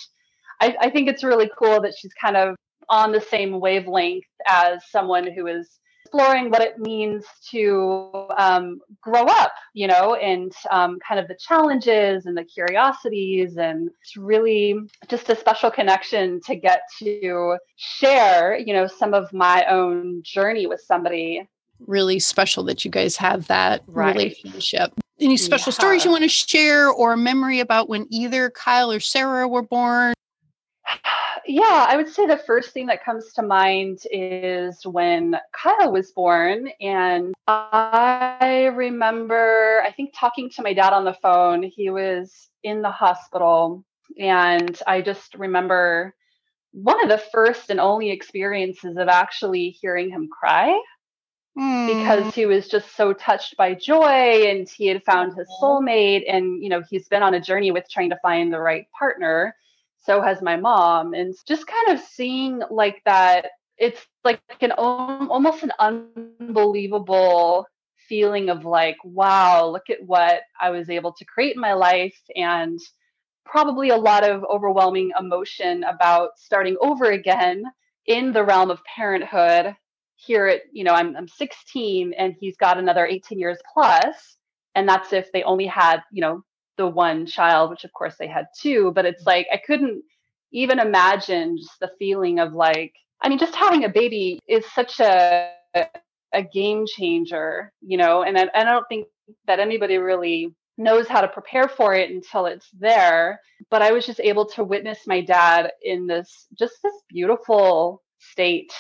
I, 0.60 0.76
I 0.82 0.90
think 0.90 1.08
it's 1.08 1.24
really 1.24 1.50
cool 1.58 1.80
that 1.82 1.94
she's 1.98 2.14
kind 2.14 2.36
of 2.36 2.56
on 2.90 3.12
the 3.12 3.22
same 3.22 3.60
wavelength 3.60 4.26
as 4.48 4.82
someone 4.90 5.32
who 5.32 5.48
is 5.48 5.80
exploring 6.14 6.52
what 6.52 6.62
it 6.62 6.78
means 6.78 7.26
to 7.50 8.28
um, 8.38 8.80
grow 9.02 9.24
up, 9.24 9.54
you 9.74 9.88
know, 9.88 10.16
and 10.16 10.52
um, 10.70 11.00
kind 11.08 11.20
of 11.20 11.28
the 11.28 11.36
challenges 11.36 12.26
and 12.26 12.38
the 12.38 12.44
curiosities. 12.44 13.58
And 13.58 13.90
it's 14.02 14.16
really 14.16 14.78
just 15.08 15.30
a 15.30 15.36
special 15.36 15.72
connection 15.72 16.40
to 16.42 16.56
get 16.56 16.82
to 17.00 17.58
share, 17.78 18.58
you 18.58 18.74
know, 18.74 18.86
some 18.86 19.14
of 19.14 19.34
my 19.34 19.66
own 19.66 20.22
journey 20.24 20.68
with 20.68 20.82
somebody. 20.82 21.48
Really 21.88 22.20
special 22.20 22.64
that 22.66 22.86
you 22.86 22.92
guys 22.92 23.18
have 23.18 23.48
that 23.48 23.84
right. 23.88 24.16
relationship. 24.16 24.94
Any 25.20 25.38
special 25.38 25.72
yeah. 25.72 25.80
stories 25.80 26.06
you 26.06 26.12
want 26.12 26.24
to 26.24 26.30
share 26.30 26.90
or 26.90 27.14
a 27.14 27.18
memory 27.18 27.60
about 27.60 27.90
when 27.90 28.06
either 28.10 28.50
Kyle 28.52 28.92
or 28.92 29.00
Sarah 29.00 29.48
were 29.48 29.64
born? 29.64 30.14
Yeah, 31.46 31.86
I 31.90 31.98
would 31.98 32.10
say 32.10 32.26
the 32.26 32.38
first 32.38 32.72
thing 32.72 32.88
that 32.88 33.04
comes 33.04 33.34
to 33.34 33.42
mind 33.42 34.00
is 34.12 34.86
when 34.86 35.36
Kyle 35.52 35.92
was 35.92 36.12
born. 36.12 36.70
And 36.80 37.34
I 37.48 38.72
remember, 38.76 39.84
I 39.86 39.92
think, 39.92 40.14
talking 40.16 40.50
to 40.52 40.62
my 40.62 40.74
dad 40.74 40.94
on 40.94 41.06
the 41.06 41.14
phone. 41.14 41.64
He 41.64 41.90
was 41.90 42.50
in 42.64 42.82
the 42.82 42.92
hospital. 42.92 43.84
And 44.18 44.80
I 44.88 45.02
just 45.02 45.36
remember 45.36 46.16
one 46.72 47.02
of 47.04 47.10
the 47.10 47.24
first 47.32 47.70
and 47.70 47.80
only 47.80 48.10
experiences 48.12 48.98
of 48.98 49.08
actually 49.08 49.70
hearing 49.70 50.10
him 50.10 50.30
cry. 50.30 50.80
Mm. 51.58 52.00
Because 52.00 52.34
he 52.34 52.48
was 52.48 52.68
just 52.68 52.96
so 52.96 53.14
touched 53.14 53.56
by 53.58 53.76
joy 53.76 54.48
and 54.48 54.68
he 54.68 54.88
had 54.88 55.04
found 55.04 55.38
his 55.38 55.48
soulmate. 55.62 56.24
And, 56.28 56.64
you 56.64 56.70
know, 56.70 56.82
he's 56.90 57.08
been 57.08 57.22
on 57.22 57.36
a 57.36 57.42
journey 57.42 57.72
with 57.72 57.88
trying 57.90 58.10
to 58.10 58.20
find 58.24 58.52
the 58.52 58.60
right 58.60 58.88
partner 58.98 59.56
so 60.04 60.22
has 60.22 60.42
my 60.42 60.56
mom 60.56 61.14
and 61.14 61.34
just 61.48 61.66
kind 61.68 61.98
of 61.98 62.04
seeing 62.06 62.62
like 62.70 63.02
that 63.06 63.48
it's 63.78 64.06
like 64.24 64.40
an 64.62 64.72
almost 64.72 65.64
an 65.64 65.72
unbelievable 65.80 67.66
feeling 68.08 68.50
of 68.50 68.66
like 68.66 68.98
wow 69.04 69.68
look 69.68 69.90
at 69.90 70.04
what 70.06 70.42
i 70.62 70.70
was 70.70 70.90
able 70.90 71.14
to 71.14 71.26
create 71.26 71.56
in 71.56 71.62
my 71.62 71.74
life 71.74 72.20
and 72.36 72.80
probably 73.46 73.90
a 73.90 73.98
lot 73.98 74.28
of 74.28 74.44
overwhelming 74.46 75.12
emotion 75.20 75.84
about 75.84 76.32
starting 76.38 76.78
over 76.82 77.06
again 77.12 77.64
in 78.06 78.34
the 78.34 78.44
realm 78.44 78.72
of 78.72 78.84
parenthood. 78.84 79.76
Here 80.16 80.48
at 80.48 80.62
you 80.72 80.84
know 80.84 80.94
I'm, 80.94 81.18
I'm 81.18 81.28
16 81.28 82.14
and 82.14 82.34
he's 82.40 82.56
got 82.56 82.78
another 82.78 83.06
18 83.06 83.40
years 83.40 83.58
plus 83.74 84.38
and 84.74 84.88
that's 84.88 85.12
if 85.12 85.32
they 85.34 85.44
only 85.44 85.66
had 85.66 85.98
you 86.12 86.22
know 86.22 86.44
the 86.78 86.88
one 86.88 87.26
child, 87.26 87.70
which 87.70 87.84
of 87.84 87.94
course 87.94 88.16
they 88.18 88.28
had 88.28 88.48
two, 88.60 88.92
but 88.94 89.06
it's 89.06 89.26
like 89.26 89.48
I 89.52 89.58
couldn't 89.58 90.04
even 90.52 90.80
imagine 90.80 91.58
just 91.58 91.80
the 91.80 91.92
feeling 92.00 92.40
of 92.40 92.54
like, 92.54 92.94
I 93.22 93.30
mean, 93.30 93.40
just 93.40 93.56
having 93.56 93.84
a 93.84 93.90
baby 93.90 94.40
is 94.48 94.66
such 94.74 95.00
a 95.00 95.52
a 96.34 96.44
game 96.44 96.86
changer, 96.86 97.72
you 97.82 97.98
know, 97.98 98.24
and 98.24 98.38
I, 98.38 98.50
I 98.56 98.64
don't 98.64 98.88
think 98.90 99.08
that 99.46 99.60
anybody 99.60 99.98
really 99.98 100.54
knows 100.78 101.08
how 101.08 101.22
to 101.22 101.28
prepare 101.28 101.68
for 101.68 101.94
it 101.94 102.10
until 102.10 102.48
it's 102.48 102.70
there. 102.72 103.40
But 103.70 103.82
I 103.82 103.92
was 103.92 104.06
just 104.06 104.20
able 104.20 104.46
to 104.48 104.64
witness 104.64 105.00
my 105.08 105.22
dad 105.22 105.72
in 105.84 106.08
this 106.08 106.48
just 106.58 106.74
this 106.84 106.94
beautiful 107.10 108.02
state. 108.20 108.74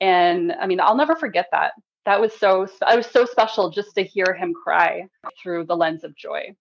And 0.00 0.52
I 0.52 0.66
mean, 0.66 0.80
I'll 0.80 0.96
never 0.96 1.16
forget 1.16 1.46
that. 1.52 1.72
That 2.04 2.20
was 2.20 2.32
so 2.34 2.66
I 2.84 2.96
was 2.96 3.06
so 3.06 3.24
special 3.24 3.70
just 3.70 3.94
to 3.94 4.02
hear 4.02 4.34
him 4.34 4.52
cry 4.52 5.06
through 5.42 5.66
the 5.66 5.76
lens 5.76 6.04
of 6.04 6.14
joy. 6.16 6.54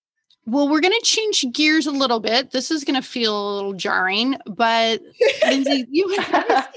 Well, 0.47 0.69
we're 0.69 0.81
going 0.81 0.93
to 0.93 1.05
change 1.05 1.43
gears 1.53 1.87
a 1.87 1.91
little 1.91 2.19
bit. 2.19 2.51
This 2.51 2.69
is 2.69 2.83
going 2.83 3.01
to 3.01 3.07
feel 3.07 3.35
a 3.35 3.55
little 3.55 3.73
jarring, 3.73 4.37
but 4.45 5.01
Lindsay, 5.43 5.87
you 5.89 6.07
have 6.19 6.69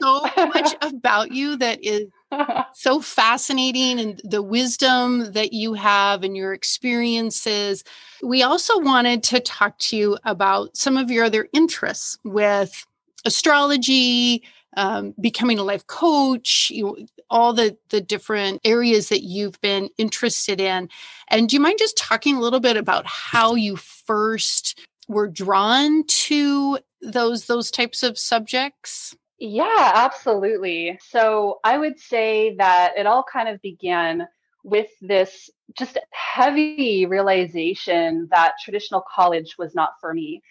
so 0.00 0.22
much 0.36 0.74
about 0.82 1.30
you 1.30 1.56
that 1.56 1.84
is 1.84 2.08
so 2.74 3.00
fascinating 3.00 4.00
and 4.00 4.20
the 4.24 4.42
wisdom 4.42 5.32
that 5.32 5.52
you 5.52 5.74
have 5.74 6.24
and 6.24 6.36
your 6.36 6.52
experiences. 6.52 7.84
We 8.22 8.42
also 8.42 8.78
wanted 8.80 9.22
to 9.24 9.38
talk 9.38 9.78
to 9.78 9.96
you 9.96 10.18
about 10.24 10.76
some 10.76 10.96
of 10.96 11.08
your 11.08 11.26
other 11.26 11.48
interests 11.52 12.18
with 12.24 12.84
astrology, 13.24 14.42
um, 14.76 15.14
becoming 15.20 15.58
a 15.58 15.62
life 15.62 15.86
coach, 15.86 16.70
you, 16.70 17.06
all 17.30 17.52
the 17.52 17.76
the 17.88 18.00
different 18.00 18.60
areas 18.64 19.08
that 19.08 19.22
you've 19.22 19.60
been 19.60 19.88
interested 19.98 20.60
in. 20.60 20.88
And 21.28 21.48
do 21.48 21.56
you 21.56 21.60
mind 21.60 21.78
just 21.78 21.96
talking 21.96 22.36
a 22.36 22.40
little 22.40 22.60
bit 22.60 22.76
about 22.76 23.06
how 23.06 23.54
you 23.54 23.76
first 23.76 24.78
were 25.08 25.28
drawn 25.28 26.04
to 26.06 26.78
those 27.00 27.46
those 27.46 27.70
types 27.70 28.02
of 28.02 28.18
subjects? 28.18 29.16
Yeah, 29.38 29.92
absolutely. 29.94 30.98
So 31.02 31.60
I 31.62 31.76
would 31.78 31.98
say 31.98 32.54
that 32.56 32.94
it 32.96 33.06
all 33.06 33.24
kind 33.30 33.48
of 33.48 33.60
began 33.60 34.26
with 34.62 34.88
this 35.00 35.50
just 35.78 35.98
heavy 36.10 37.06
realization 37.06 38.28
that 38.30 38.54
traditional 38.62 39.04
college 39.14 39.56
was 39.58 39.74
not 39.74 39.90
for 40.00 40.12
me. 40.12 40.42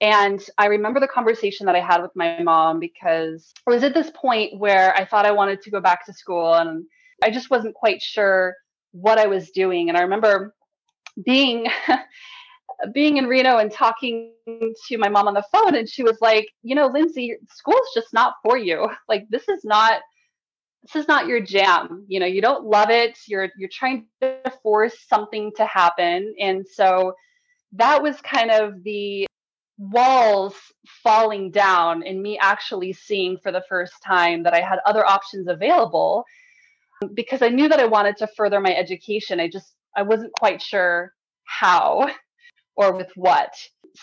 And 0.00 0.44
I 0.58 0.66
remember 0.66 1.00
the 1.00 1.08
conversation 1.08 1.66
that 1.66 1.74
I 1.74 1.80
had 1.80 2.00
with 2.02 2.12
my 2.14 2.40
mom 2.42 2.78
because 2.78 3.52
I 3.66 3.70
was 3.70 3.82
at 3.82 3.94
this 3.94 4.10
point 4.14 4.58
where 4.58 4.94
I 4.94 5.04
thought 5.04 5.26
I 5.26 5.32
wanted 5.32 5.60
to 5.62 5.70
go 5.70 5.80
back 5.80 6.06
to 6.06 6.12
school 6.12 6.54
and 6.54 6.84
I 7.22 7.30
just 7.30 7.50
wasn't 7.50 7.74
quite 7.74 8.00
sure 8.00 8.54
what 8.92 9.18
I 9.18 9.26
was 9.26 9.50
doing. 9.50 9.88
And 9.88 9.98
I 9.98 10.02
remember 10.02 10.54
being 11.24 11.66
being 12.92 13.16
in 13.16 13.26
Reno 13.26 13.58
and 13.58 13.72
talking 13.72 14.32
to 14.46 14.98
my 14.98 15.08
mom 15.08 15.26
on 15.26 15.34
the 15.34 15.42
phone 15.50 15.74
and 15.74 15.88
she 15.88 16.04
was 16.04 16.18
like, 16.20 16.48
"You 16.62 16.76
know, 16.76 16.86
Lindsay, 16.86 17.36
school's 17.50 17.90
just 17.92 18.12
not 18.12 18.34
for 18.44 18.56
you. 18.56 18.88
Like 19.08 19.26
this 19.30 19.48
is 19.48 19.64
not 19.64 20.00
this 20.84 21.02
is 21.02 21.08
not 21.08 21.26
your 21.26 21.40
jam. 21.40 22.04
You 22.06 22.20
know, 22.20 22.26
you 22.26 22.40
don't 22.40 22.64
love 22.64 22.90
it. 22.90 23.18
You're 23.26 23.48
you're 23.58 23.70
trying 23.72 24.06
to 24.20 24.52
force 24.62 24.94
something 25.08 25.50
to 25.56 25.66
happen." 25.66 26.34
And 26.38 26.64
so 26.66 27.14
that 27.72 28.00
was 28.00 28.20
kind 28.20 28.50
of 28.52 28.84
the 28.84 29.26
walls 29.78 30.54
falling 31.02 31.50
down 31.50 32.02
and 32.02 32.20
me 32.20 32.36
actually 32.38 32.92
seeing 32.92 33.38
for 33.38 33.52
the 33.52 33.64
first 33.68 33.94
time 34.04 34.42
that 34.42 34.54
I 34.54 34.60
had 34.60 34.80
other 34.84 35.06
options 35.06 35.48
available 35.48 36.24
because 37.14 37.42
I 37.42 37.48
knew 37.48 37.68
that 37.68 37.78
I 37.78 37.86
wanted 37.86 38.16
to 38.18 38.26
further 38.36 38.60
my 38.60 38.74
education. 38.74 39.40
I 39.40 39.48
just 39.48 39.74
I 39.96 40.02
wasn't 40.02 40.32
quite 40.32 40.60
sure 40.60 41.12
how 41.44 42.10
or 42.76 42.92
with 42.92 43.10
what. 43.16 43.52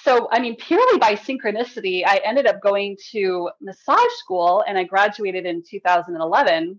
So, 0.04 0.28
I 0.32 0.40
mean, 0.40 0.56
purely 0.58 1.00
by 1.00 1.16
synchronicity, 1.16 2.04
I 2.06 2.20
ended 2.26 2.48
up 2.48 2.62
going 2.62 2.98
to 3.12 3.50
massage 3.62 4.12
school 4.18 4.64
and 4.68 4.78
I 4.78 4.84
graduated 4.84 5.46
in 5.46 5.64
2011. 5.70 6.78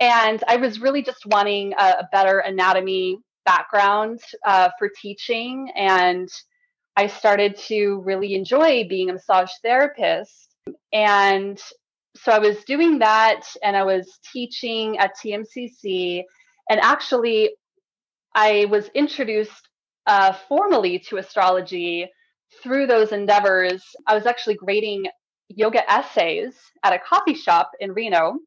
And 0.00 0.44
I 0.46 0.56
was 0.56 0.80
really 0.80 1.02
just 1.02 1.26
wanting 1.26 1.74
a, 1.78 2.08
better 2.12 2.40
anatomy 2.40 3.18
background 3.44 4.20
uh, 4.44 4.70
for 4.78 4.90
teaching 5.00 5.70
and 5.76 6.28
I 6.96 7.06
started 7.06 7.56
to 7.68 8.00
really 8.04 8.34
enjoy 8.34 8.86
being 8.88 9.10
a 9.10 9.14
massage 9.14 9.50
therapist. 9.62 10.54
And 10.92 11.60
so 12.16 12.32
I 12.32 12.38
was 12.38 12.64
doing 12.64 12.98
that 13.00 13.42
and 13.62 13.76
I 13.76 13.84
was 13.84 14.18
teaching 14.32 14.98
at 14.98 15.12
TMCC. 15.22 16.24
And 16.70 16.80
actually, 16.80 17.50
I 18.34 18.66
was 18.70 18.88
introduced 18.94 19.68
uh, 20.06 20.32
formally 20.48 20.98
to 21.08 21.18
astrology 21.18 22.08
through 22.62 22.86
those 22.86 23.12
endeavors. 23.12 23.84
I 24.06 24.14
was 24.14 24.26
actually 24.26 24.54
grading 24.54 25.06
yoga 25.48 25.88
essays 25.90 26.54
at 26.82 26.92
a 26.92 26.98
coffee 26.98 27.34
shop 27.34 27.70
in 27.80 27.92
Reno. 27.92 28.38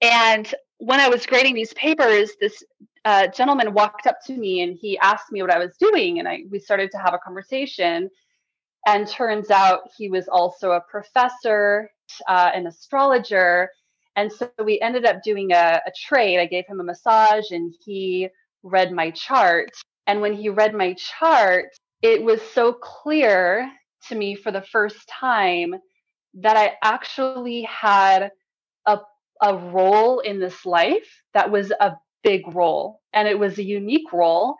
And 0.00 0.52
when 0.78 1.00
I 1.00 1.08
was 1.08 1.26
grading 1.26 1.54
these 1.54 1.72
papers, 1.74 2.30
this 2.40 2.62
a 3.04 3.28
gentleman 3.28 3.74
walked 3.74 4.06
up 4.06 4.18
to 4.26 4.36
me 4.36 4.62
and 4.62 4.76
he 4.80 4.98
asked 4.98 5.32
me 5.32 5.42
what 5.42 5.50
I 5.50 5.58
was 5.58 5.76
doing, 5.78 6.18
and 6.18 6.28
I 6.28 6.44
we 6.50 6.58
started 6.58 6.90
to 6.92 6.98
have 6.98 7.14
a 7.14 7.18
conversation. 7.18 8.10
And 8.86 9.06
turns 9.06 9.50
out 9.50 9.82
he 9.96 10.08
was 10.08 10.26
also 10.26 10.72
a 10.72 10.80
professor, 10.80 11.88
uh, 12.28 12.50
an 12.52 12.66
astrologer, 12.66 13.70
and 14.16 14.30
so 14.32 14.50
we 14.64 14.80
ended 14.80 15.04
up 15.04 15.22
doing 15.22 15.52
a, 15.52 15.80
a 15.86 15.92
trade. 15.96 16.40
I 16.40 16.46
gave 16.46 16.66
him 16.66 16.80
a 16.80 16.84
massage, 16.84 17.50
and 17.52 17.72
he 17.84 18.28
read 18.64 18.92
my 18.92 19.10
chart. 19.12 19.70
And 20.08 20.20
when 20.20 20.34
he 20.34 20.48
read 20.48 20.74
my 20.74 20.94
chart, 20.94 21.66
it 22.02 22.22
was 22.22 22.42
so 22.42 22.72
clear 22.72 23.70
to 24.08 24.14
me 24.16 24.34
for 24.34 24.50
the 24.50 24.62
first 24.62 25.08
time 25.08 25.74
that 26.34 26.56
I 26.56 26.72
actually 26.82 27.62
had 27.62 28.30
a 28.86 28.98
a 29.40 29.56
role 29.56 30.20
in 30.20 30.38
this 30.38 30.64
life 30.64 31.22
that 31.34 31.50
was 31.50 31.72
a 31.72 31.96
big 32.22 32.54
role 32.54 33.00
and 33.12 33.28
it 33.28 33.38
was 33.38 33.58
a 33.58 33.62
unique 33.62 34.12
role 34.12 34.56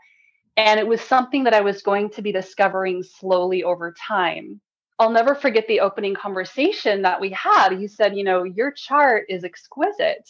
and 0.56 0.78
it 0.78 0.86
was 0.86 1.00
something 1.00 1.44
that 1.44 1.54
I 1.54 1.62
was 1.62 1.82
going 1.82 2.10
to 2.10 2.22
be 2.22 2.32
discovering 2.32 3.02
slowly 3.02 3.64
over 3.64 3.94
time. 4.06 4.60
I'll 4.98 5.10
never 5.10 5.34
forget 5.34 5.66
the 5.66 5.80
opening 5.80 6.14
conversation 6.14 7.02
that 7.02 7.20
we 7.20 7.30
had. 7.30 7.70
He 7.70 7.88
said, 7.88 8.16
You 8.16 8.24
know, 8.24 8.44
your 8.44 8.70
chart 8.70 9.26
is 9.28 9.44
exquisite. 9.44 10.28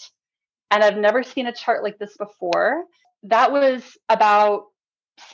And 0.71 0.83
I've 0.83 0.97
never 0.97 1.23
seen 1.23 1.49
a 1.49 1.53
chart 1.53 1.83
like 1.83 1.99
this 1.99 2.16
before. 2.16 2.85
That 3.25 3.53
was 3.53 3.83
about 4.09 4.66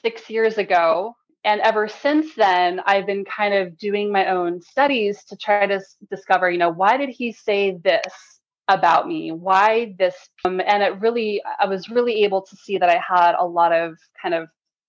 six 0.02 0.28
years 0.28 0.58
ago. 0.58 1.14
And 1.44 1.60
ever 1.60 1.86
since 1.86 2.34
then, 2.34 2.80
I've 2.84 3.06
been 3.06 3.24
kind 3.24 3.54
of 3.54 3.78
doing 3.78 4.10
my 4.10 4.26
own 4.26 4.60
studies 4.60 5.22
to 5.24 5.36
try 5.36 5.66
to 5.66 5.80
discover, 6.10 6.50
you 6.50 6.58
know, 6.58 6.70
why 6.70 6.96
did 6.96 7.10
he 7.10 7.32
say 7.32 7.78
this 7.82 8.37
about 8.68 9.08
me? 9.08 9.32
Why 9.32 9.94
this? 9.98 10.14
Um, 10.44 10.60
and 10.60 10.82
it 10.82 11.00
really, 11.00 11.42
I 11.58 11.66
was 11.66 11.88
really 11.88 12.24
able 12.24 12.42
to 12.42 12.56
see 12.56 12.78
that 12.78 12.88
I 12.88 13.00
had 13.06 13.34
a 13.38 13.46
lot 13.46 13.72
of 13.72 13.96
kind 14.20 14.34
of 14.34 14.48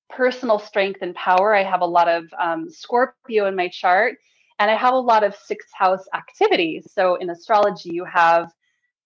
personal 0.10 0.60
strength 0.60 1.00
and 1.02 1.16
power. 1.16 1.56
I 1.56 1.64
have 1.64 1.82
a 1.82 1.86
lot 1.86 2.08
of 2.08 2.26
um, 2.40 2.70
Scorpio 2.70 3.48
in 3.48 3.56
my 3.56 3.70
chart, 3.70 4.18
and 4.60 4.70
I 4.70 4.76
have 4.76 4.94
a 4.94 5.00
lot 5.00 5.24
of 5.24 5.36
sixth 5.36 5.70
house 5.74 6.04
activities. 6.14 6.88
So 6.94 7.16
in 7.16 7.30
astrology, 7.30 7.92
you 7.94 8.06
have 8.06 8.52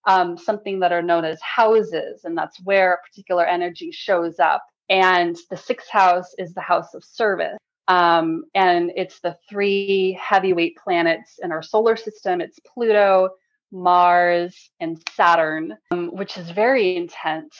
um, 0.08 0.38
something 0.38 0.80
that 0.80 0.92
are 0.92 1.02
known 1.02 1.26
as 1.26 1.40
houses, 1.42 2.22
and 2.24 2.38
that's 2.38 2.60
where 2.64 2.94
a 2.94 3.08
particular 3.08 3.46
energy 3.46 3.92
shows 3.92 4.40
up. 4.40 4.64
And 4.90 5.38
the 5.50 5.58
sixth 5.58 5.90
house 5.90 6.34
is 6.38 6.54
the 6.54 6.62
house 6.62 6.94
of 6.94 7.04
service. 7.04 7.58
Um, 7.88 8.46
and 8.56 8.92
it's 8.96 9.20
the 9.20 9.36
three 9.50 10.18
heavyweight 10.22 10.78
planets 10.82 11.40
in 11.42 11.52
our 11.52 11.62
solar 11.62 11.98
system 11.98 12.40
it's 12.40 12.60
Pluto, 12.60 13.30
Mars, 13.74 14.70
and 14.80 15.02
Saturn, 15.14 15.76
um, 15.92 16.10
which 16.14 16.38
is 16.38 16.50
very 16.52 16.96
intense. 16.96 17.58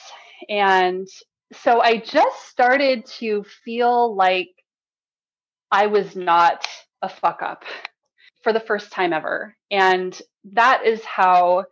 And 0.48 1.06
so 1.52 1.80
I 1.80 1.98
just 1.98 2.48
started 2.48 3.04
to 3.18 3.44
feel 3.64 4.14
like 4.14 4.48
I 5.70 5.86
was 5.86 6.14
not 6.16 6.66
a 7.02 7.08
fuck 7.08 7.42
up 7.42 7.64
for 8.42 8.52
the 8.52 8.60
first 8.60 8.92
time 8.92 9.12
ever. 9.12 9.56
And 9.70 10.18
that 10.52 10.86
is 10.86 11.04
how 11.04 11.64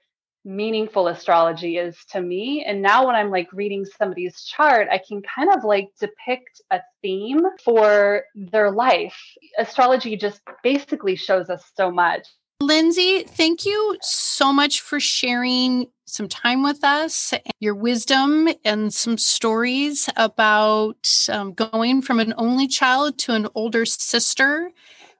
meaningful 0.44 1.07
astrology 1.07 1.76
is 1.76 1.96
to 2.11 2.20
me. 2.20 2.64
And 2.66 2.83
now 2.83 3.07
when 3.07 3.14
I'm 3.14 3.31
like 3.31 3.52
reading 3.52 3.85
somebody's 3.85 4.42
chart, 4.42 4.88
I 4.90 4.98
can 4.98 5.22
kind 5.22 5.50
of 5.55 5.62
like 5.62 5.90
depict 6.00 6.61
a 6.70 6.81
theme 7.00 7.42
for 7.64 8.24
their 8.35 8.70
life. 8.72 9.16
Astrology 9.59 10.16
just 10.16 10.40
basically 10.64 11.14
shows 11.14 11.48
us 11.48 11.64
so 11.76 11.92
much. 11.92 12.26
Lindsay, 12.62 13.25
thank 13.25 13.66
you 13.66 13.96
so 14.01 14.53
much 14.53 14.81
for 14.81 15.01
sharing 15.01 15.88
some 16.07 16.29
time 16.29 16.62
with 16.62 16.85
us, 16.85 17.35
your 17.59 17.75
wisdom, 17.75 18.48
and 18.64 18.94
some 18.94 19.18
stories 19.18 20.09
about 20.16 21.11
um, 21.29 21.55
going 21.55 22.03
from 22.03 22.20
an 22.20 22.33
only 22.37 22.68
child 22.68 23.18
to 23.18 23.35
an 23.35 23.48
older 23.55 23.85
sister. 23.85 24.70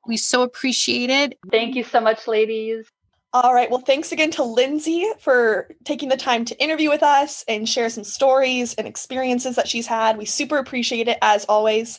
We 0.07 0.17
so 0.17 0.43
appreciate 0.43 1.11
it. 1.11 1.39
Thank 1.51 1.75
you 1.75 1.83
so 1.83 2.01
much, 2.01 2.29
ladies. 2.29 2.87
All 3.33 3.55
right. 3.55 3.71
Well, 3.71 3.81
thanks 3.81 4.13
again 4.13 4.31
to 4.33 4.45
Lindsay 4.45 5.07
for 5.19 5.69
taking 5.85 6.11
the 6.11 6.17
time 6.17 6.45
to 6.45 6.63
interview 6.63 6.91
with 6.91 7.03
us 7.03 7.45
and 7.49 7.69
share 7.69 7.89
some 7.89 8.05
stories 8.05 8.75
and 8.75 8.87
experiences 8.87 9.57
that 9.57 9.67
she's 9.67 9.87
had. 9.87 10.17
We 10.17 10.27
super 10.27 10.59
appreciate 10.59 11.09
it 11.09 11.19
as 11.23 11.45
always. 11.47 11.99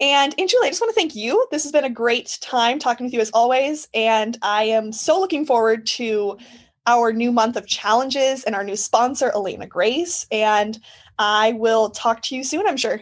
And 0.00 0.34
Julie, 0.36 0.66
I 0.66 0.70
just 0.70 0.80
want 0.80 0.90
to 0.90 1.00
thank 1.00 1.14
you. 1.14 1.46
This 1.50 1.62
has 1.62 1.72
been 1.72 1.84
a 1.84 1.90
great 1.90 2.38
time 2.40 2.78
talking 2.78 3.06
with 3.06 3.14
you 3.14 3.20
as 3.20 3.30
always. 3.32 3.88
And 3.94 4.36
I 4.42 4.64
am 4.64 4.92
so 4.92 5.20
looking 5.20 5.46
forward 5.46 5.86
to 5.86 6.38
our 6.86 7.12
new 7.12 7.32
month 7.32 7.56
of 7.56 7.66
challenges 7.66 8.44
and 8.44 8.54
our 8.54 8.64
new 8.64 8.76
sponsor, 8.76 9.30
Elena 9.34 9.66
Grace. 9.66 10.26
And 10.30 10.78
I 11.18 11.52
will 11.52 11.90
talk 11.90 12.22
to 12.22 12.36
you 12.36 12.44
soon, 12.44 12.66
I'm 12.66 12.76
sure. 12.76 13.00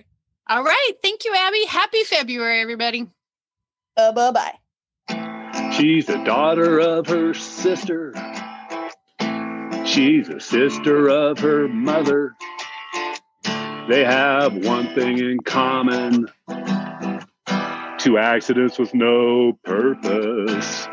All 0.49 0.63
right. 0.63 0.93
Thank 1.03 1.25
you, 1.25 1.35
Abby. 1.35 1.65
Happy 1.67 2.05
February, 2.05 2.61
everybody. 2.61 3.09
Uh, 3.97 4.13
bye 4.13 4.31
bye. 4.31 5.73
She's 5.73 6.09
a 6.09 6.23
daughter 6.25 6.79
of 6.79 7.07
her 7.07 7.33
sister. 7.33 8.13
She's 9.87 10.29
a 10.29 10.41
sister 10.41 11.09
of 11.09 11.39
her 11.39 11.69
mother. 11.69 12.35
They 13.93 14.05
have 14.05 14.57
one 14.57 14.95
thing 14.95 15.19
in 15.19 15.37
common 15.41 16.27
two 17.99 18.17
accidents 18.17 18.79
with 18.79 18.95
no 18.95 19.59
purpose. 19.65 20.89